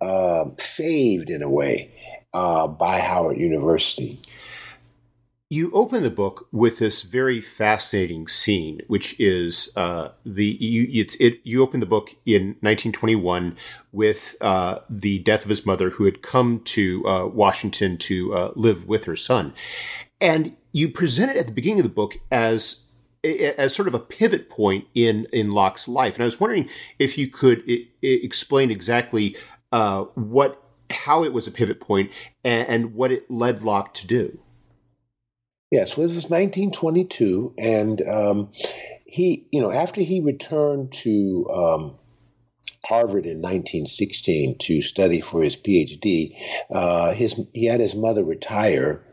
[0.01, 1.91] uh, saved in a way
[2.33, 4.19] uh, by Howard University.
[5.51, 11.19] You open the book with this very fascinating scene, which is uh, the you it,
[11.19, 13.57] it, you open the book in 1921
[13.91, 18.51] with uh, the death of his mother, who had come to uh, Washington to uh,
[18.55, 19.55] live with her son,
[20.21, 22.85] and you present it at the beginning of the book as
[23.23, 26.13] as sort of a pivot point in in Locke's life.
[26.13, 27.63] And I was wondering if you could
[28.03, 29.35] explain exactly
[29.71, 32.11] uh, what how it was a pivot point
[32.43, 34.39] and, and what it led Locke to do.
[35.71, 38.49] Yes, well, this was 1922, and um,
[39.05, 41.95] he, you know, after he returned to um,
[42.83, 46.35] Harvard in 1916 to study for his PhD,
[46.71, 49.03] uh, his he had his mother retire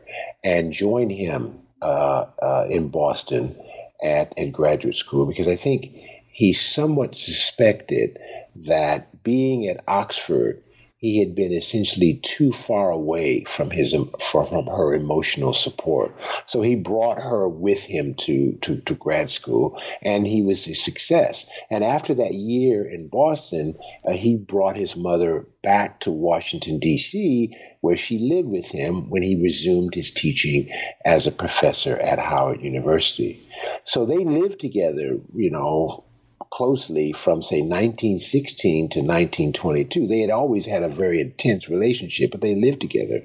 [0.43, 3.55] and join him uh, uh, in Boston
[4.03, 5.95] at, at graduate school because I think
[6.37, 8.19] he somewhat suspected
[8.55, 10.61] that being at Oxford,
[10.97, 16.13] he had been essentially too far away from his from her emotional support.
[16.45, 20.75] So he brought her with him to, to, to grad school, and he was a
[20.75, 21.49] success.
[21.71, 27.55] And after that year in Boston, uh, he brought his mother back to Washington D.C.,
[27.81, 30.69] where she lived with him when he resumed his teaching
[31.03, 33.43] as a professor at Howard University.
[33.85, 36.03] So they lived together, you know,
[36.49, 40.07] closely from, say, 1916 to 1922.
[40.07, 43.21] They had always had a very intense relationship, but they lived together.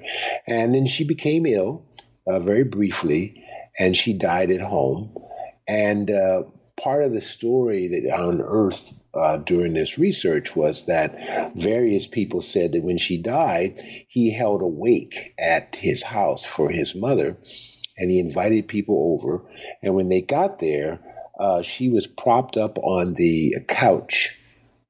[0.47, 1.85] And then she became ill
[2.27, 3.43] uh, very briefly,
[3.77, 5.15] and she died at home.
[5.67, 6.43] And uh,
[6.81, 12.41] part of the story that I unearthed uh, during this research was that various people
[12.41, 17.37] said that when she died, he held a wake at his house for his mother,
[17.97, 19.43] and he invited people over.
[19.81, 20.99] And when they got there,
[21.43, 24.39] uh, she was propped up on the couch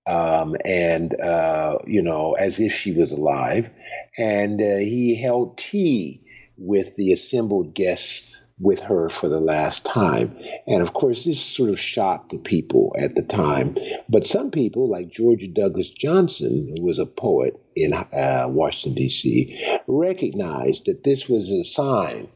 [0.06, 3.72] um, and uh, you know as if she was alive
[4.20, 6.22] and uh, he held tea
[6.58, 10.38] with the assembled guests with her for the last time.
[10.68, 13.74] And of course, this sort of shocked the people at the time.
[14.08, 19.80] But some people, like Georgia Douglas Johnson, who was a poet in uh, Washington, D.C.,
[20.00, 22.28] recognized that this was a sign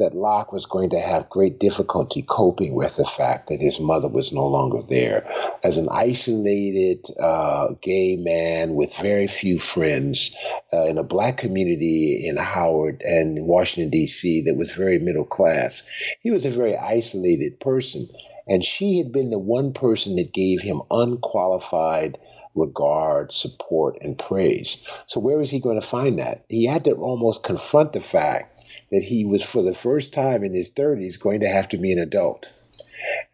[0.00, 4.08] that Locke was going to have great difficulty coping with the fact that his mother
[4.08, 5.30] was no longer there.
[5.62, 10.34] As an isolated uh, gay man with very few friends
[10.72, 15.86] uh, in a black community in Howard and Washington, D.C., that was very middle class,
[16.22, 18.08] he was a very isolated person.
[18.48, 22.18] And she had been the one person that gave him unqualified
[22.54, 24.78] regard, support, and praise.
[25.06, 26.44] So, where was he going to find that?
[26.48, 30.54] He had to almost confront the fact that he was for the first time in
[30.54, 32.50] his 30s going to have to be an adult.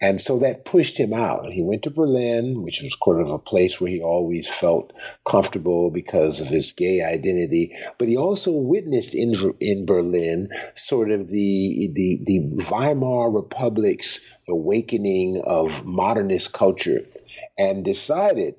[0.00, 1.52] And so that pushed him out.
[1.52, 4.92] He went to Berlin, which was sort of a place where he always felt
[5.24, 7.76] comfortable because of his gay identity.
[7.98, 15.40] But he also witnessed in in Berlin sort of the the, the Weimar Republic's awakening
[15.44, 17.04] of modernist culture,
[17.58, 18.54] and decided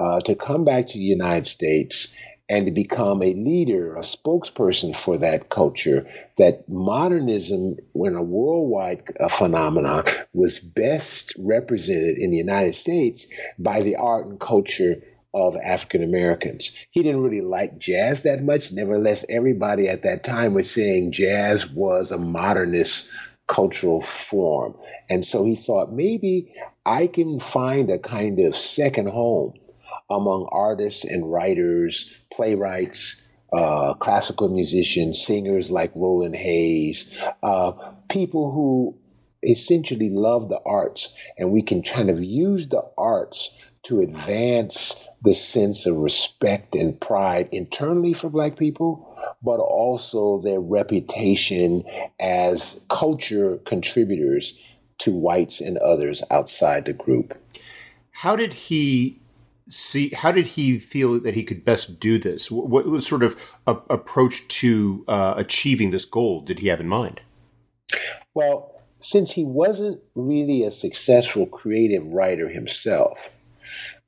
[0.00, 2.14] uh, to come back to the United States
[2.48, 6.08] and to become a leader, a spokesperson for that culture,
[6.38, 13.82] that modernism, when a worldwide uh, phenomenon, was best represented in the United States by
[13.82, 15.02] the art and culture
[15.34, 16.74] of African Americans.
[16.90, 18.72] He didn't really like jazz that much.
[18.72, 23.10] Nevertheless, everybody at that time was saying jazz was a modernist
[23.46, 24.76] cultural form.
[25.10, 26.54] And so he thought maybe
[26.86, 29.54] I can find a kind of second home
[30.10, 37.10] among artists and writers, playwrights, uh, classical musicians, singers like Roland Hayes,
[37.42, 37.72] uh,
[38.08, 38.96] people who
[39.42, 45.34] essentially love the arts, and we can kind of use the arts to advance the
[45.34, 51.84] sense of respect and pride internally for Black people, but also their reputation
[52.18, 54.58] as culture contributors
[54.98, 57.36] to whites and others outside the group.
[58.10, 59.20] How did he
[59.70, 62.50] see how did he feel that he could best do this?
[62.50, 66.88] What was sort of a, approach to uh, achieving this goal did he have in
[66.88, 67.20] mind?
[68.34, 73.30] Well since he wasn't really a successful creative writer himself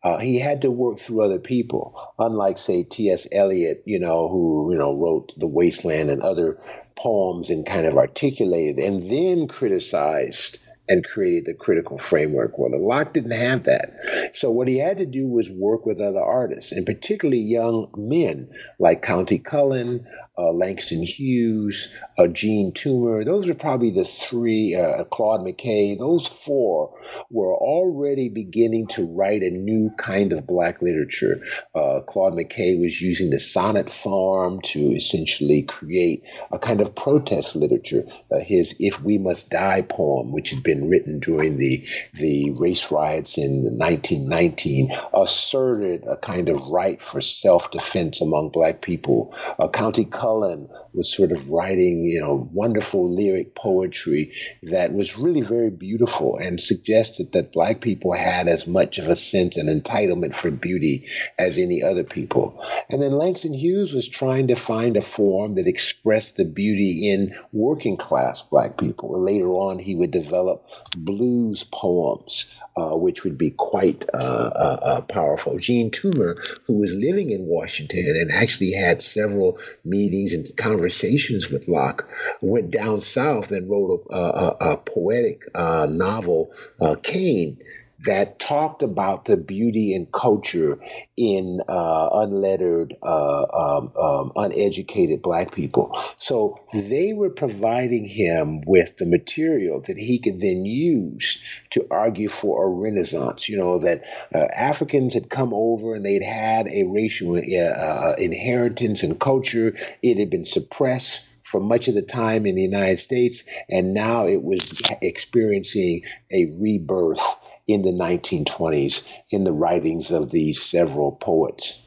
[0.02, 3.10] uh, he had to work through other people unlike say T.
[3.10, 3.26] S.
[3.32, 6.60] Eliot you know who you know wrote the Waste Land and other
[6.94, 10.58] poems and kind of articulated and then criticized
[10.92, 12.58] and created the critical framework.
[12.58, 14.30] Well, Locke didn't have that.
[14.34, 18.50] So what he had to do was work with other artists, and particularly young men
[18.78, 20.06] like Countee Cullen,
[20.38, 23.24] uh, Langston Hughes, uh, Jean Toomer.
[23.24, 25.98] Those are probably the three, uh, Claude McKay.
[25.98, 26.94] Those four
[27.30, 31.42] were already beginning to write a new kind of black literature.
[31.74, 37.54] Uh, Claude McKay was using the sonnet form to essentially create a kind of protest
[37.54, 38.06] literature.
[38.30, 42.90] Uh, his If We Must Die poem, which had been written during the, the race
[42.90, 49.34] riots in 1919, asserted a kind of right for self defense among black people.
[49.58, 54.32] Uh, Countee Cullen was sort of writing, you know, wonderful lyric poetry
[54.62, 59.16] that was really very beautiful and suggested that black people had as much of a
[59.16, 62.64] sense and entitlement for beauty as any other people.
[62.88, 67.34] And then Langston Hughes was trying to find a form that expressed the beauty in
[67.52, 69.20] working class black people.
[69.20, 75.00] Later on, he would develop blues poems, uh, which would be quite uh, uh, uh
[75.00, 75.58] powerful.
[75.58, 81.50] Jean Toomer, who was living in Washington and actually had several meetings meetings and conversations
[81.50, 82.08] with Locke,
[82.40, 87.58] went down south and wrote a, a, a poetic uh, novel, uh, Cane,
[88.04, 90.78] that talked about the beauty and culture
[91.16, 95.98] in uh, unlettered, uh, um, um, uneducated black people.
[96.18, 102.28] So they were providing him with the material that he could then use to argue
[102.28, 103.48] for a renaissance.
[103.48, 108.14] You know, that uh, Africans had come over and they'd had a racial uh, uh,
[108.18, 112.98] inheritance and culture, it had been suppressed for much of the time in the United
[112.98, 117.20] States, and now it was experiencing a rebirth
[117.66, 121.82] in the 1920s in the writings of these several poets.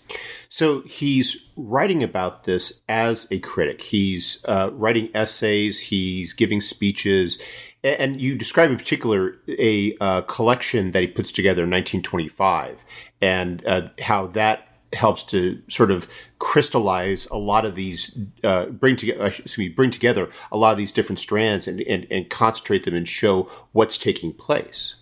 [0.49, 3.81] So he's writing about this as a critic.
[3.81, 7.41] He's uh, writing essays, he's giving speeches,
[7.83, 12.85] and you describe in particular a uh, collection that he puts together in 1925
[13.21, 16.07] and uh, how that helps to sort of
[16.39, 20.77] crystallize a lot of these, uh, bring together, excuse me, bring together a lot of
[20.77, 24.95] these different strands and, and, and concentrate them and show what's taking place.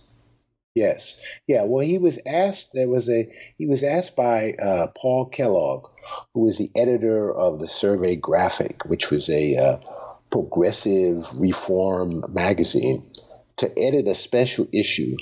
[0.74, 1.20] Yes.
[1.46, 1.64] Yeah.
[1.64, 2.70] Well, he was asked.
[2.74, 3.32] There was a.
[3.56, 5.88] He was asked by uh, Paul Kellogg,
[6.34, 9.78] who was the editor of the Survey Graphic, which was a uh,
[10.30, 13.04] progressive reform magazine,
[13.58, 15.16] to edit a special issue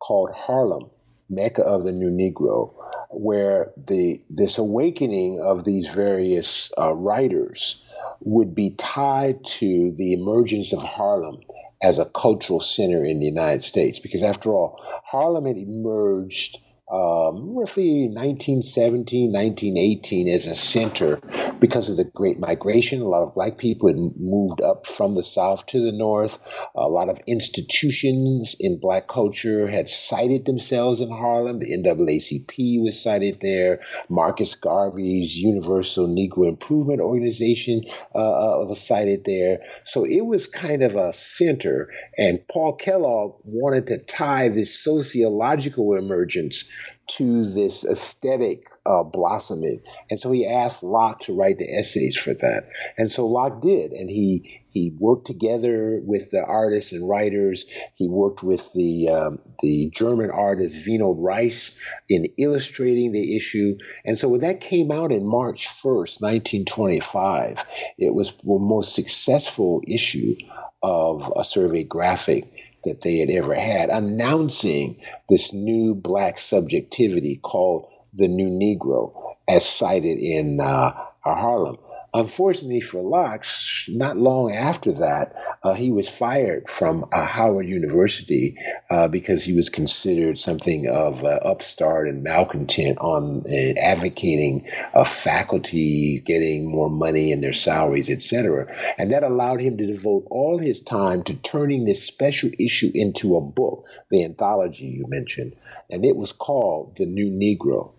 [0.00, 0.90] called Harlem,
[1.30, 2.74] Mecca of the New Negro,
[3.10, 7.82] where the this awakening of these various uh, writers
[8.20, 11.40] would be tied to the emergence of Harlem
[11.82, 13.98] as a cultural center in the United States.
[13.98, 16.58] Because after all, Harlem had emerged
[16.90, 21.20] um, roughly 1917, 1918 as a center
[21.60, 23.00] because of the Great Migration.
[23.00, 26.38] A lot of black people had moved up from the South to the North.
[26.74, 31.60] A lot of institutions in black culture had sited themselves in Harlem.
[31.60, 33.80] The NAACP was sited there.
[34.08, 37.84] Marcus Garvey's Universal Negro Improvement Organization
[38.14, 38.18] uh,
[38.62, 39.60] uh, was sited there.
[39.84, 41.90] So it was kind of a center.
[42.18, 46.68] And Paul Kellogg wanted to tie this sociological emergence
[47.16, 49.82] to this aesthetic uh, blossoming.
[50.10, 52.68] And so he asked Locke to write the essays for that.
[52.96, 53.92] And so Locke did.
[53.92, 57.66] And he he worked together with the artists and writers.
[57.96, 61.76] He worked with the um, the German artist Winold Reiss
[62.08, 63.78] in illustrating the issue.
[64.04, 67.64] And so when that came out in March 1st, 1925,
[67.98, 70.36] it was the most successful issue
[70.82, 74.96] of a survey graphic that they had ever had, announcing
[75.28, 81.78] this new black subjectivity called the New Negro, as sited in uh, Harlem.
[82.12, 83.44] Unfortunately for Locke,
[83.88, 85.32] not long after that,
[85.62, 88.58] uh, he was fired from uh, Howard University
[88.90, 95.04] uh, because he was considered something of an upstart and malcontent on uh, advocating a
[95.04, 98.74] faculty getting more money in their salaries, etc.
[98.98, 103.36] And that allowed him to devote all his time to turning this special issue into
[103.36, 105.54] a book, the anthology you mentioned,
[105.88, 107.92] and it was called The New Negro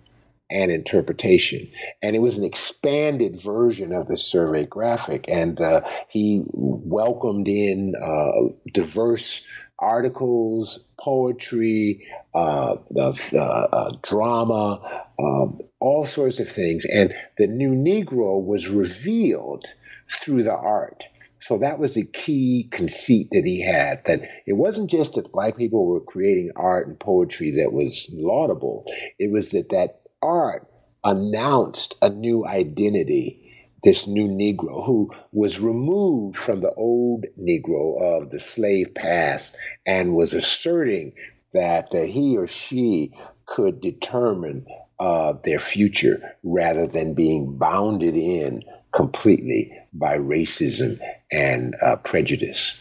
[0.51, 1.69] and interpretation.
[2.01, 5.25] And it was an expanded version of the survey graphic.
[5.27, 9.45] And uh, he welcomed in uh, diverse
[9.79, 16.85] articles, poetry, uh, uh drama, um, all sorts of things.
[16.85, 19.65] And the new Negro was revealed
[20.09, 21.05] through the art.
[21.41, 25.57] So that was the key conceit that he had that it wasn't just that black
[25.57, 28.85] people were creating art and poetry that was laudable.
[29.17, 30.67] It was that that art
[31.03, 33.41] announced a new identity
[33.83, 40.13] this new Negro who was removed from the old Negro of the slave past and
[40.13, 41.13] was asserting
[41.53, 43.11] that uh, he or she
[43.45, 44.65] could determine
[44.99, 50.99] uh, their future rather than being bounded in completely by racism
[51.31, 52.79] and uh, prejudice.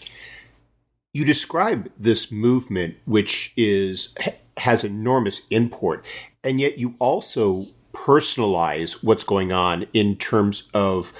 [1.12, 4.14] You describe this movement, which is
[4.56, 6.04] has enormous import,
[6.44, 11.12] and yet you also personalize what's going on in terms of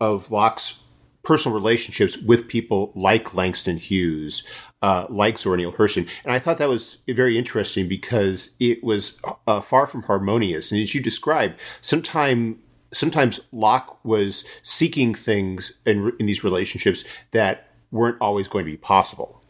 [0.00, 0.80] of Locke's
[1.22, 4.42] personal relationships with people like Langston Hughes,
[4.82, 6.08] uh, like Zora Neale Hurston.
[6.24, 10.72] And I thought that was very interesting because it was uh, far from harmonious.
[10.72, 12.58] And as you described, sometime,
[12.92, 18.78] sometimes Locke was seeking things in, in these relationships that weren't always going to be
[18.78, 19.42] possible.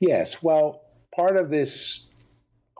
[0.00, 0.42] Yes.
[0.42, 0.80] Well,
[1.14, 2.08] part of this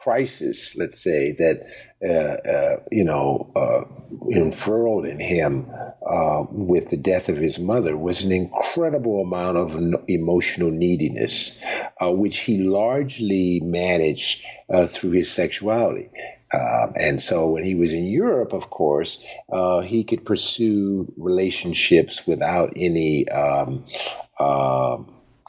[0.02, 1.66] crisis, let's say, that
[2.04, 3.84] uh, uh, you know uh,
[4.28, 5.70] unfurled in him
[6.04, 9.78] uh, with the death of his mother was an incredible amount of
[10.08, 11.56] emotional neediness,
[12.00, 16.10] uh, which he largely managed uh, through his sexuality.
[16.52, 19.24] and so when he was in Europe, of course,
[19.84, 23.86] he could pursue relationships without any, um,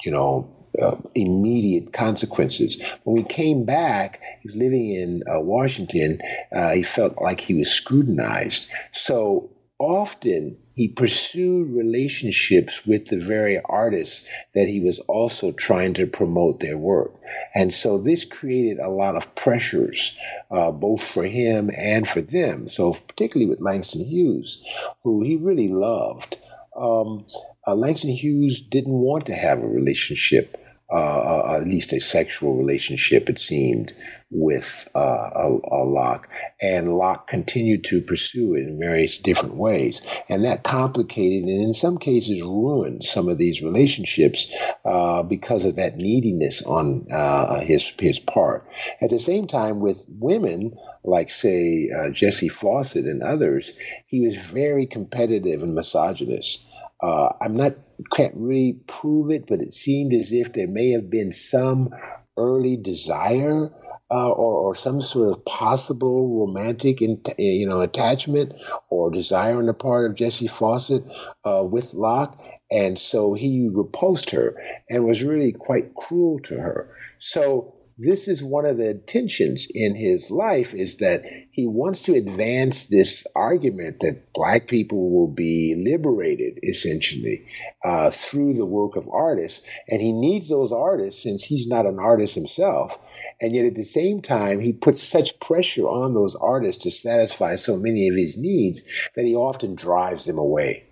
[0.06, 2.82] you know, uh, immediate consequences.
[3.04, 6.20] When he came back, he's living in uh, Washington.
[6.52, 8.70] Uh, he felt like he was scrutinized.
[8.92, 16.08] So often he pursued relationships with the very artists that he was also trying to
[16.08, 17.14] promote their work.
[17.54, 20.18] And so this created a lot of pressures,
[20.50, 22.68] uh, both for him and for them.
[22.70, 24.64] So, particularly with Langston Hughes,
[25.04, 26.40] who he really loved.
[26.76, 27.26] Um,
[27.68, 30.58] uh, Langston Hughes didn't want to have a relationship
[30.94, 33.94] uh, uh, at least a sexual relationship, it seemed,
[34.30, 36.30] with uh, a, a Locke.
[36.62, 40.04] And Locke continued to pursue it in various different ways.
[40.30, 44.54] And that complicated and in some cases ruined some of these relationships
[44.86, 48.68] uh, because of that neediness on uh, his, his part.
[49.02, 54.36] At the same time, with women, like, say, uh, Jessie Fauset and others, he was
[54.36, 56.68] very competitive and misogynist.
[57.04, 57.76] Uh, I'm not
[58.16, 61.90] can't really prove it, but it seemed as if there may have been some
[62.38, 63.72] early desire
[64.10, 68.54] uh, or, or, some sort of possible romantic, in, you know, attachment
[68.90, 71.04] or desire on the part of Jessie Fauset
[71.46, 72.40] uh, with Locke,
[72.70, 74.56] and so he repulsed her
[74.88, 76.96] and was really quite cruel to her.
[77.18, 82.16] So this is one of the tensions in his life is that he wants to
[82.16, 87.46] advance this argument that black people will be liberated essentially
[87.84, 89.68] uh, through the work of artists.
[89.88, 92.98] And he needs those artists since he's not an artist himself.
[93.40, 97.56] And yet at the same time he puts such pressure on those artists to satisfy
[97.58, 100.86] so many of his needs that he often drives them away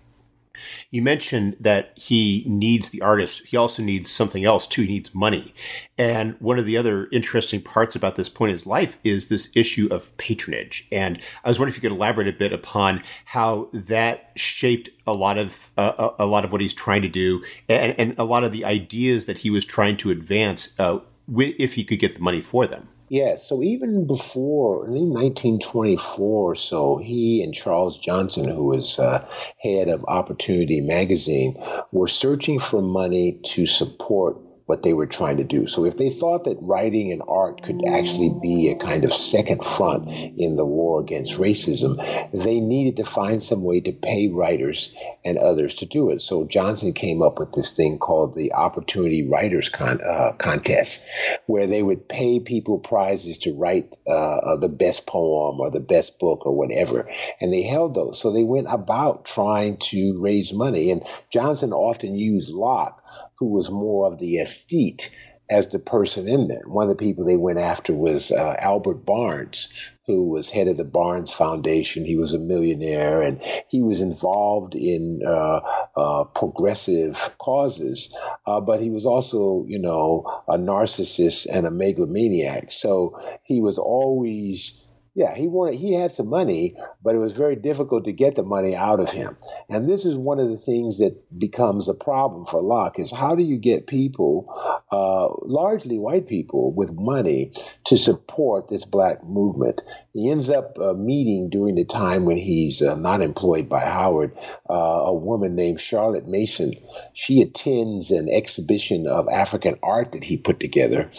[0.90, 3.46] you mentioned that he needs the artist.
[3.46, 4.82] He also needs something else too.
[4.82, 5.54] He needs money.
[5.98, 9.50] And one of the other interesting parts about this point in his life is this
[9.54, 10.86] issue of patronage.
[10.90, 15.12] And I was wondering if you could elaborate a bit upon how that shaped a
[15.12, 18.44] lot of uh, a lot of what he's trying to do, and, and, a lot
[18.44, 21.00] of the ideas that he was trying to advance, uh,
[21.36, 22.88] if he could get the money for them.
[23.12, 29.28] Yeah, so even before, in 1924 or so, he and Charles Johnson, who was uh,
[29.62, 35.44] head of Opportunity Magazine, were searching for money to support what they were trying to
[35.44, 35.66] do.
[35.66, 39.64] So if they thought that writing and art could actually be a kind of second
[39.64, 41.96] front in the war against racism,
[42.32, 44.94] they needed to find some way to pay writers
[45.24, 46.22] and others to do it.
[46.22, 51.08] So Johnson came up with this thing called the Opportunity Writers Con- uh, Contest,
[51.46, 56.18] where they would pay people prizes to write uh, the best poem or the best
[56.18, 57.08] book or whatever.
[57.40, 58.20] And they held those.
[58.20, 60.90] So they went about trying to raise money.
[60.90, 63.02] And Johnson often used Locke
[63.36, 65.10] who was more of the aesthete
[65.50, 66.62] as the person in there.
[66.66, 70.76] One of the people they went after was uh, Albert Barnes, who was head of
[70.76, 72.04] the Barnes Foundation.
[72.04, 75.60] He was a millionaire and he was involved in uh,
[75.96, 78.14] uh, progressive causes,
[78.46, 82.72] uh, but he was also, you know, a narcissist and a megalomaniac.
[82.72, 84.81] So he was always
[85.14, 88.42] yeah, he wanted he had some money, but it was very difficult to get the
[88.42, 89.36] money out of him.
[89.68, 93.34] And this is one of the things that becomes a problem for Locke is how
[93.34, 94.48] do you get people,
[94.90, 97.52] uh, largely white people, with money
[97.84, 99.82] to support this black movement?
[100.12, 104.34] He ends up uh, meeting during the time when he's uh, not employed by Howard
[104.70, 106.72] uh, a woman named Charlotte Mason.
[107.12, 111.10] She attends an exhibition of African art that he put together,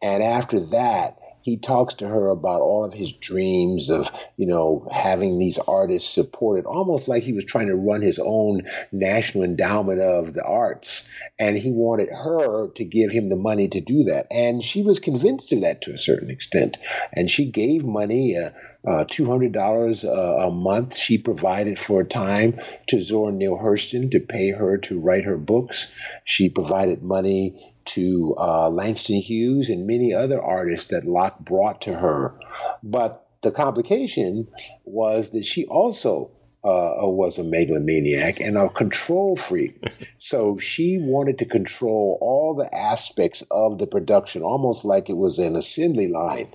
[0.00, 4.88] and after that he talks to her about all of his dreams of, you know,
[4.92, 8.62] having these artists supported, almost like he was trying to run his own
[8.92, 11.08] national endowment of the arts.
[11.38, 14.26] And he wanted her to give him the money to do that.
[14.30, 16.78] And she was convinced of that to a certain extent.
[17.12, 18.36] And she gave money.
[18.36, 18.50] Uh,
[18.84, 24.18] uh, $200 a, a month she provided for a time to Zora Neale Hurston to
[24.18, 25.92] pay her to write her books.
[26.24, 31.94] She provided money to uh, Langston Hughes and many other artists that Locke brought to
[31.94, 32.38] her.
[32.82, 34.48] But the complication
[34.84, 36.30] was that she also
[36.64, 39.76] uh, was a megalomaniac and a control freak.
[40.18, 45.38] so she wanted to control all the aspects of the production, almost like it was
[45.38, 46.48] an assembly line.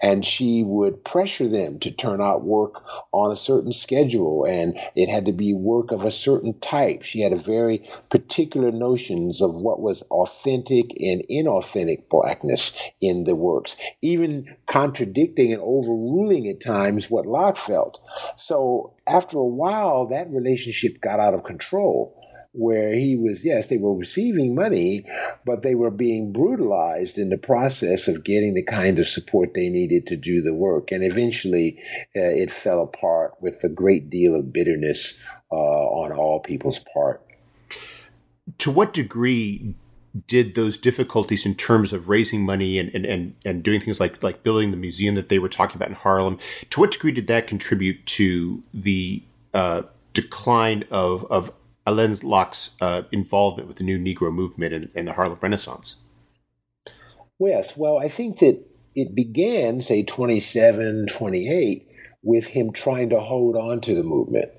[0.00, 2.82] And she would pressure them to turn out work
[3.12, 7.02] on a certain schedule, and it had to be work of a certain type.
[7.02, 13.36] She had a very particular notions of what was authentic and inauthentic blackness in the
[13.36, 18.00] works, even contradicting and overruling at times what Locke felt.
[18.36, 22.16] So after a while, that relationship got out of control
[22.52, 25.06] where he was, yes, they were receiving money,
[25.46, 29.68] but they were being brutalized in the process of getting the kind of support they
[29.68, 30.90] needed to do the work.
[30.90, 31.82] And eventually
[32.16, 35.18] uh, it fell apart with a great deal of bitterness
[35.50, 37.24] uh, on all people's part.
[38.58, 39.76] To what degree
[40.26, 44.22] did those difficulties in terms of raising money and, and, and, and doing things like
[44.22, 46.38] like building the museum that they were talking about in Harlem,
[46.70, 49.22] to what degree did that contribute to the
[49.54, 49.82] uh,
[50.12, 51.52] decline of of
[51.86, 55.96] Alain Locke's uh, involvement with the new Negro movement and, and the Harlem Renaissance?
[57.38, 58.60] Yes, well, I think that
[58.94, 61.88] it began, say, 27, 28,
[62.22, 64.50] with him trying to hold on to the movement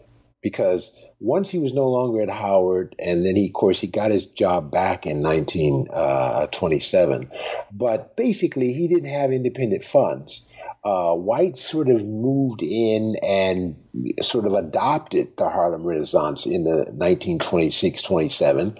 [0.42, 4.12] because once he was no longer at Howard, and then he, of course, he got
[4.12, 7.30] his job back in 1927.
[7.32, 7.36] Uh,
[7.72, 10.48] but basically, he didn't have independent funds.
[10.84, 13.76] Uh, White sort of moved in and
[14.22, 18.80] sort of adopted the Harlem Renaissance in the 1926 27.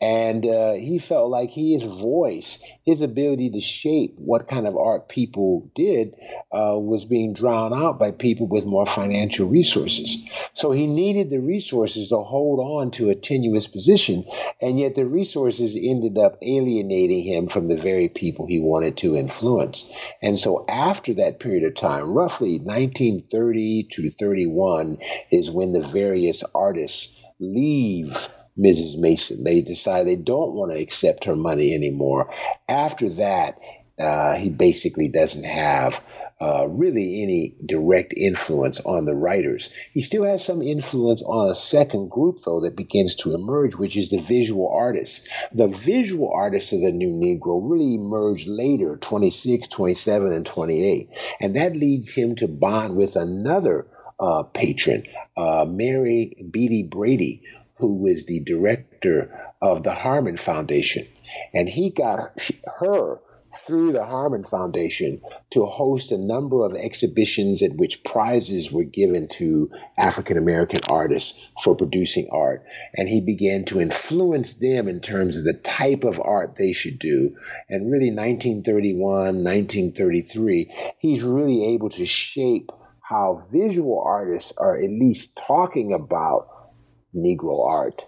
[0.00, 5.08] And uh, he felt like his voice, his ability to shape what kind of art
[5.08, 6.14] people did,
[6.52, 10.24] uh, was being drowned out by people with more financial resources.
[10.54, 14.24] So he needed the resources to hold on to a tenuous position.
[14.60, 19.16] And yet the resources ended up alienating him from the very people he wanted to
[19.16, 19.90] influence.
[20.20, 24.98] And so after that period of time, roughly 1930 to 31,
[25.30, 28.28] is when the various artists leave
[28.58, 28.98] Mrs.
[28.98, 29.44] Mason.
[29.44, 32.32] They decide they don't want to accept her money anymore.
[32.68, 33.58] After that,
[33.98, 36.02] uh, he basically doesn't have
[36.42, 39.72] uh, really any direct influence on the writers.
[39.94, 43.96] He still has some influence on a second group, though, that begins to emerge, which
[43.96, 45.28] is the visual artists.
[45.52, 51.10] The visual artists of the New Negro really emerged later, 26, 27, and 28.
[51.40, 53.86] And that leads him to bond with another
[54.18, 57.44] uh, patron, uh, Mary Beattie Brady,
[57.76, 61.06] who was the director of the Harmon Foundation.
[61.54, 62.32] And he got
[62.80, 63.20] her
[63.54, 69.28] through the Harmon Foundation to host a number of exhibitions at which prizes were given
[69.28, 72.64] to African American artists for producing art.
[72.96, 76.98] And he began to influence them in terms of the type of art they should
[76.98, 77.36] do.
[77.68, 85.36] And really, 1931, 1933, he's really able to shape how visual artists are at least
[85.36, 86.48] talking about
[87.14, 88.06] Negro art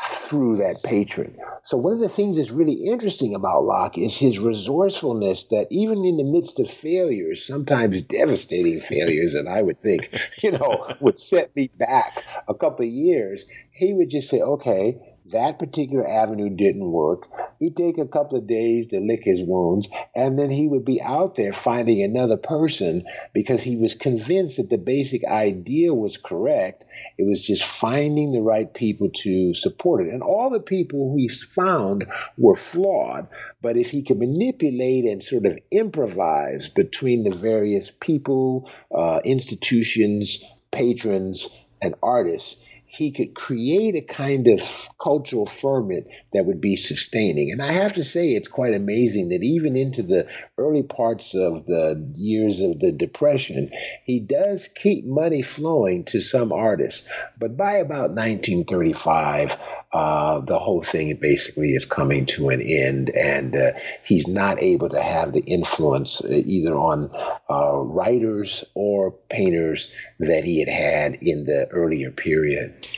[0.00, 1.36] through that patron.
[1.62, 6.04] So one of the things that's really interesting about Locke is his resourcefulness that even
[6.04, 10.10] in the midst of failures, sometimes devastating failures, and I would think,
[10.42, 14.98] you know, would set me back a couple of years, he would just say, okay,
[15.26, 17.28] that particular avenue didn't work.
[17.58, 21.00] He'd take a couple of days to lick his wounds, and then he would be
[21.00, 26.84] out there finding another person because he was convinced that the basic idea was correct.
[27.16, 30.12] It was just finding the right people to support it.
[30.12, 32.06] And all the people he found
[32.36, 33.28] were flawed,
[33.62, 40.44] but if he could manipulate and sort of improvise between the various people, uh, institutions,
[40.70, 42.63] patrons, and artists,
[42.94, 44.60] he could create a kind of
[45.02, 47.50] cultural ferment that would be sustaining.
[47.50, 51.66] And I have to say, it's quite amazing that even into the early parts of
[51.66, 53.70] the years of the Depression,
[54.04, 57.08] he does keep money flowing to some artists.
[57.38, 59.58] But by about 1935,
[59.94, 63.70] uh, the whole thing basically is coming to an end, and uh,
[64.04, 67.10] he's not able to have the influence uh, either on
[67.48, 72.88] uh, writers or painters that he had had in the earlier period.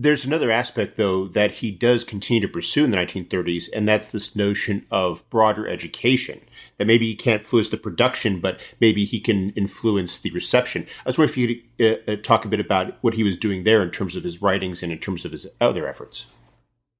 [0.00, 4.06] There's another aspect, though, that he does continue to pursue in the 1930s, and that's
[4.06, 6.40] this notion of broader education.
[6.76, 10.86] That maybe he can't influence the production, but maybe he can influence the reception.
[11.04, 13.36] I was wondering if you could uh, uh, talk a bit about what he was
[13.36, 16.26] doing there in terms of his writings and in terms of his other efforts.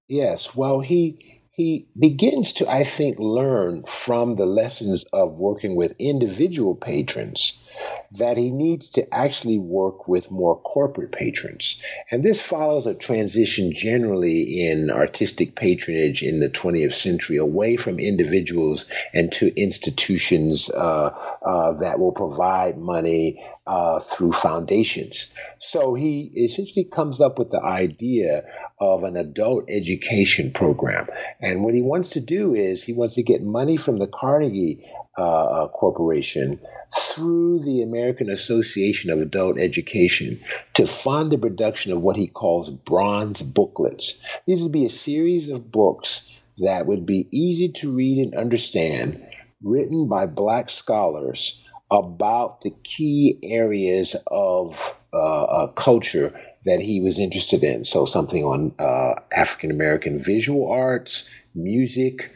[0.09, 5.95] Yes, well, he he begins to, I think, learn from the lessons of working with
[6.01, 7.63] individual patrons
[8.13, 11.83] that he needs to actually work with more corporate patrons.
[12.11, 17.99] And this follows a transition generally in artistic patronage in the 20th century away from
[17.99, 21.11] individuals and to institutions uh,
[21.43, 25.31] uh, that will provide money uh, through foundations.
[25.59, 28.45] So he essentially comes up with the idea
[28.81, 31.09] of an adult education program.
[31.41, 34.87] And what he wants to do is he wants to get money from the Carnegie
[35.17, 36.61] uh, Corporation
[36.97, 40.41] through the American Association of Adult Education
[40.75, 44.21] to fund the production of what he calls bronze booklets.
[44.47, 46.23] These would be a series of books
[46.59, 49.25] that would be easy to read and understand,
[49.63, 57.19] written by black scholars about the key areas of uh, uh, culture that he was
[57.19, 57.85] interested in.
[57.85, 62.31] So, something on uh, African American visual arts, music,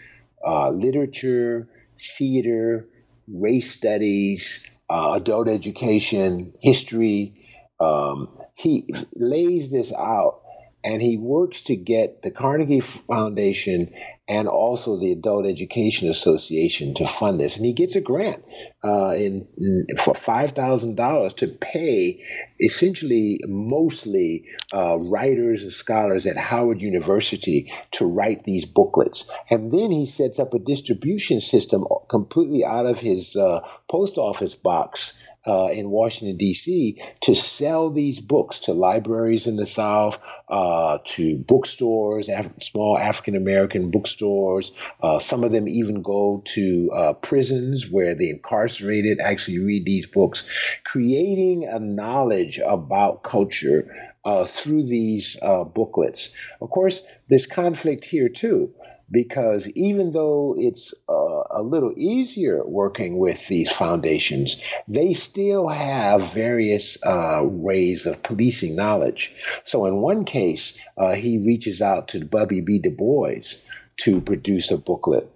[0.47, 2.89] uh, literature, theater,
[3.33, 7.35] race studies, uh, adult education, history.
[7.81, 10.43] Um, he lays this out
[10.85, 13.93] and he works to get the Carnegie Foundation
[14.29, 17.57] and also the Adult Education Association to fund this.
[17.57, 18.43] And he gets a grant
[18.85, 22.25] uh, in, in, for five thousand dollars to pay
[22.61, 29.31] essentially mostly uh, writers and scholars at Howard University to write these booklets.
[29.51, 34.57] And then he sets up a distribution system completely out of his uh, post office
[34.57, 40.19] box uh, in Washington, D.C., to sell these books to libraries in the South,
[40.49, 44.73] uh, to bookstores, Af- small African American bookstores.
[45.03, 48.31] Uh, some of them even go to uh, prisons where the
[48.73, 50.49] incarcerated actually read these books,
[50.85, 54.09] creating a knowledge about culture.
[54.25, 56.33] Uh, through these uh, booklets.
[56.61, 58.73] Of course, there's conflict here too
[59.11, 66.33] because even though it's uh, a little easier working with these foundations, they still have
[66.33, 69.35] various uh, ways of policing knowledge.
[69.65, 72.63] So, in one case, uh, he reaches out to W.
[72.63, 72.79] B.
[72.79, 73.57] Du Bois
[74.03, 75.29] to produce a booklet.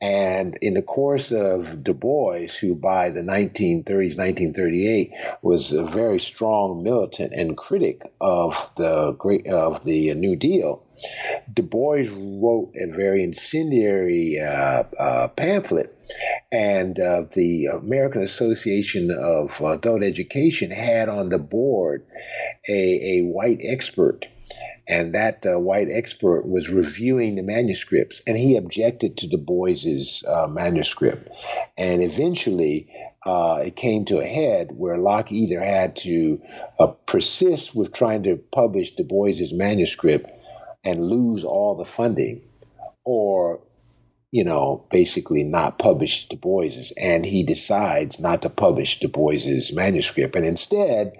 [0.00, 6.18] And in the course of Du Bois, who by the 1930s, 1938 was a very
[6.18, 10.82] strong militant and critic of the great of the New Deal,
[11.52, 15.94] Du Bois wrote a very incendiary uh, uh, pamphlet.
[16.50, 22.04] And uh, the American Association of Adult Education had on the board
[22.68, 24.26] a, a white expert
[24.90, 30.24] and that uh, white expert was reviewing the manuscripts, and he objected to Du Bois's
[30.26, 31.28] uh, manuscript.
[31.78, 32.92] And eventually,
[33.24, 36.42] uh, it came to a head where Locke either had to
[36.80, 40.28] uh, persist with trying to publish Du Bois's manuscript
[40.82, 42.42] and lose all the funding,
[43.04, 43.60] or
[44.32, 49.72] you know, basically not publish Du Bois's, and he decides not to publish Du Bois's
[49.72, 51.12] manuscript, and instead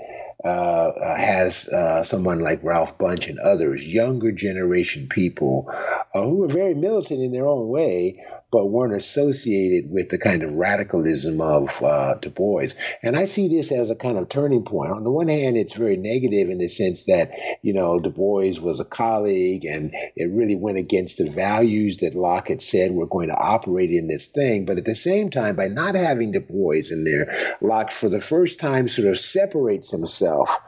[0.45, 5.67] uh, has uh, someone like Ralph Bunche and others, younger generation people
[6.15, 10.43] uh, who are very militant in their own way, but weren't associated with the kind
[10.43, 12.69] of radicalism of uh, Du Bois.
[13.03, 14.93] And I see this as a kind of turning point.
[14.93, 17.33] On the one hand, it's very negative in the sense that,
[17.63, 22.15] you know, Du Bois was a colleague and it really went against the values that
[22.15, 24.65] Locke had said were going to operate in this thing.
[24.65, 28.21] But at the same time, by not having Du Bois in there, Locke, for the
[28.21, 30.59] first time, sort of separates himself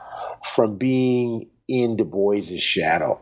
[0.43, 3.19] from being in Du Bois's shadow.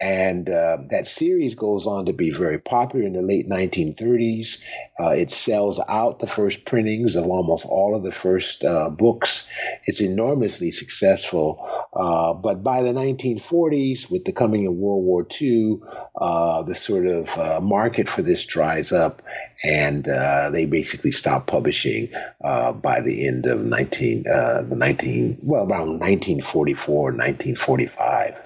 [0.00, 4.64] And uh, that series goes on to be very popular in the late 1930s.
[4.98, 9.46] Uh, it sells out the first printings of almost all of the first uh, books.
[9.84, 11.86] It's enormously successful.
[11.92, 15.80] Uh, but by the 1940s, with the coming of World War II,
[16.16, 19.20] uh, the sort of uh, market for this dries up,
[19.62, 22.08] and they basically stop publishing
[22.40, 28.42] by the end of 19, the 19 well, around 1944, 1945.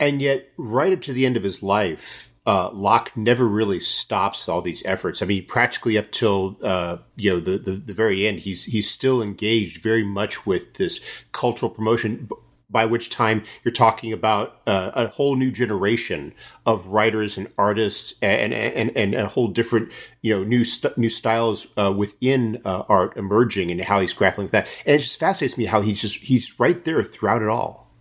[0.00, 4.48] And yet, right up to the end of his life, uh, Locke never really stops
[4.48, 5.22] all these efforts.
[5.22, 8.90] I mean, practically up till uh, you know the, the, the very end, he's he's
[8.90, 12.28] still engaged very much with this cultural promotion.
[12.68, 16.32] By which time you're talking about uh, a whole new generation
[16.64, 21.10] of writers and artists, and and, and a whole different you know new st- new
[21.10, 24.66] styles uh, within uh, art emerging, and how he's grappling with that.
[24.86, 27.91] And it just fascinates me how he's just he's right there throughout it all.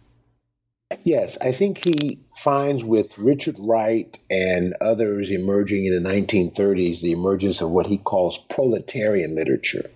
[1.03, 7.11] Yes, I think he finds with Richard Wright and others emerging in the 1930s the
[7.11, 9.89] emergence of what he calls proletarian literature.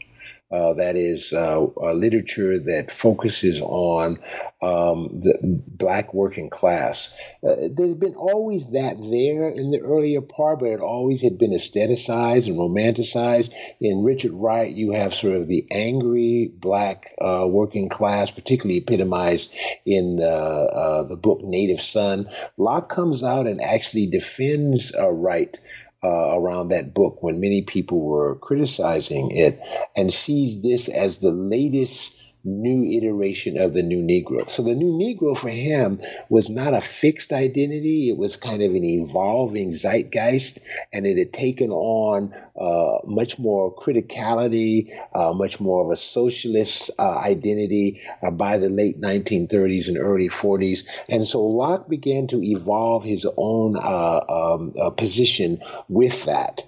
[0.51, 4.19] Uh, that is uh, literature that focuses on
[4.61, 5.37] um, the
[5.67, 7.11] black working class.
[7.43, 11.51] Uh, there's been always that there in the earlier part, but it always had been
[11.51, 13.53] aestheticized and romanticized.
[13.81, 19.51] In Richard Wright, you have sort of the angry black uh, working class, particularly epitomized
[19.83, 22.29] in the, the book Native Son.
[22.55, 25.57] Locke comes out and actually defends Wright
[26.03, 29.59] uh, around that book when many people were criticizing it
[29.95, 34.49] and sees this as the latest new iteration of the new Negro.
[34.49, 38.71] So the new Negro for him was not a fixed identity, it was kind of
[38.71, 40.59] an evolving zeitgeist,
[40.93, 46.91] and it had taken on uh, much more criticality, uh, much more of a socialist
[46.97, 50.87] uh, identity uh, by the late 1930s and early 40s.
[51.09, 56.61] And so Locke began to evolve his own uh, um, uh, position with that.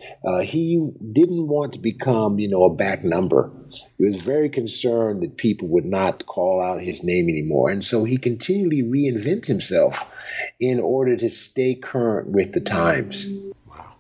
[0.44, 3.52] he didn't want to become, you know, a back number.
[3.98, 7.70] He was very concerned that people would not call out his name anymore.
[7.70, 10.14] And so he continually reinvents himself
[10.60, 13.28] in order to stay current with the times.
[13.68, 13.96] Wow.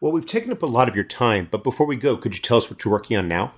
[0.00, 2.40] Well, we've taken up a lot of your time, but before we go, could you
[2.40, 3.52] tell us what you're working on now?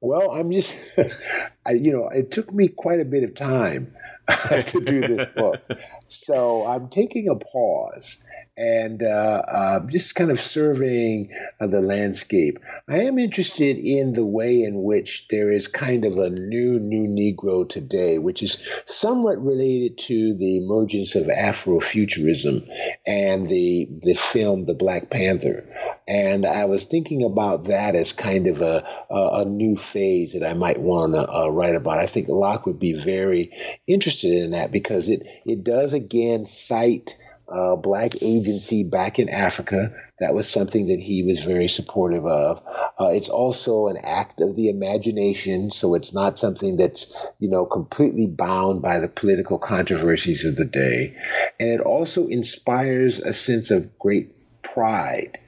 [0.00, 0.78] Well, I'm just,
[1.66, 3.94] I, you know, it took me quite a bit of time
[4.48, 5.60] to do this book.
[6.08, 8.24] So I'm taking a pause
[8.56, 11.30] and uh, uh, just kind of surveying
[11.60, 12.58] uh, the landscape.
[12.88, 17.06] I am interested in the way in which there is kind of a new, new
[17.08, 22.68] Negro today, which is somewhat related to the emergence of Afrofuturism
[23.06, 25.68] and the the film The Black Panther.
[26.08, 30.44] And I was thinking about that as kind of a, a, a new phase that
[30.44, 31.98] I might want to uh, write about.
[31.98, 33.52] I think Locke would be very
[33.88, 37.16] interested in that because it, it does again site
[37.48, 39.94] uh, black agency back in Africa.
[40.18, 42.62] That was something that he was very supportive of.
[42.98, 47.66] Uh, it's also an act of the imagination, so it's not something that's you know
[47.66, 51.16] completely bound by the political controversies of the day,
[51.60, 54.32] and it also inspires a sense of great
[54.62, 55.38] pride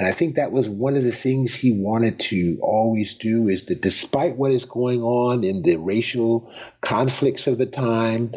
[0.00, 3.64] and I think that was one of the things he wanted to always do is
[3.64, 8.30] that despite what is going on in the racial conflicts of the time,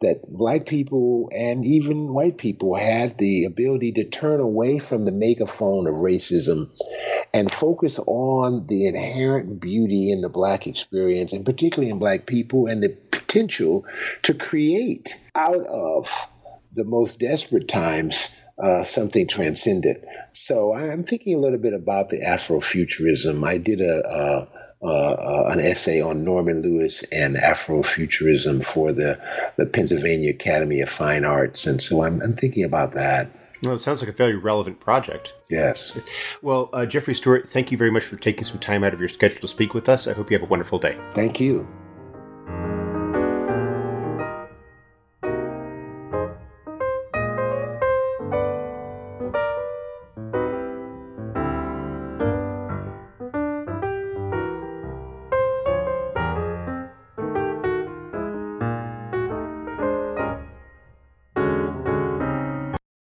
[0.00, 5.12] that black people and even white people had the ability to turn away from the
[5.12, 6.70] megaphone of racism
[7.34, 12.66] and focus on the inherent beauty in the black experience, and particularly in black people,
[12.66, 13.84] and the potential
[14.22, 16.10] to create out of
[16.72, 20.04] the most desperate times uh, something transcendent.
[20.32, 23.46] So I'm thinking a little bit about the Afrofuturism.
[23.46, 24.48] I did a, a
[24.82, 29.20] uh, uh, an essay on Norman Lewis and Afrofuturism for the,
[29.56, 31.66] the Pennsylvania Academy of Fine Arts.
[31.66, 33.30] And so I'm, I'm thinking about that.
[33.62, 35.34] Well, it sounds like a very relevant project.
[35.50, 35.92] Yes.
[36.40, 39.08] Well, uh, Jeffrey Stewart, thank you very much for taking some time out of your
[39.10, 40.08] schedule to speak with us.
[40.08, 40.98] I hope you have a wonderful day.
[41.12, 41.68] Thank you.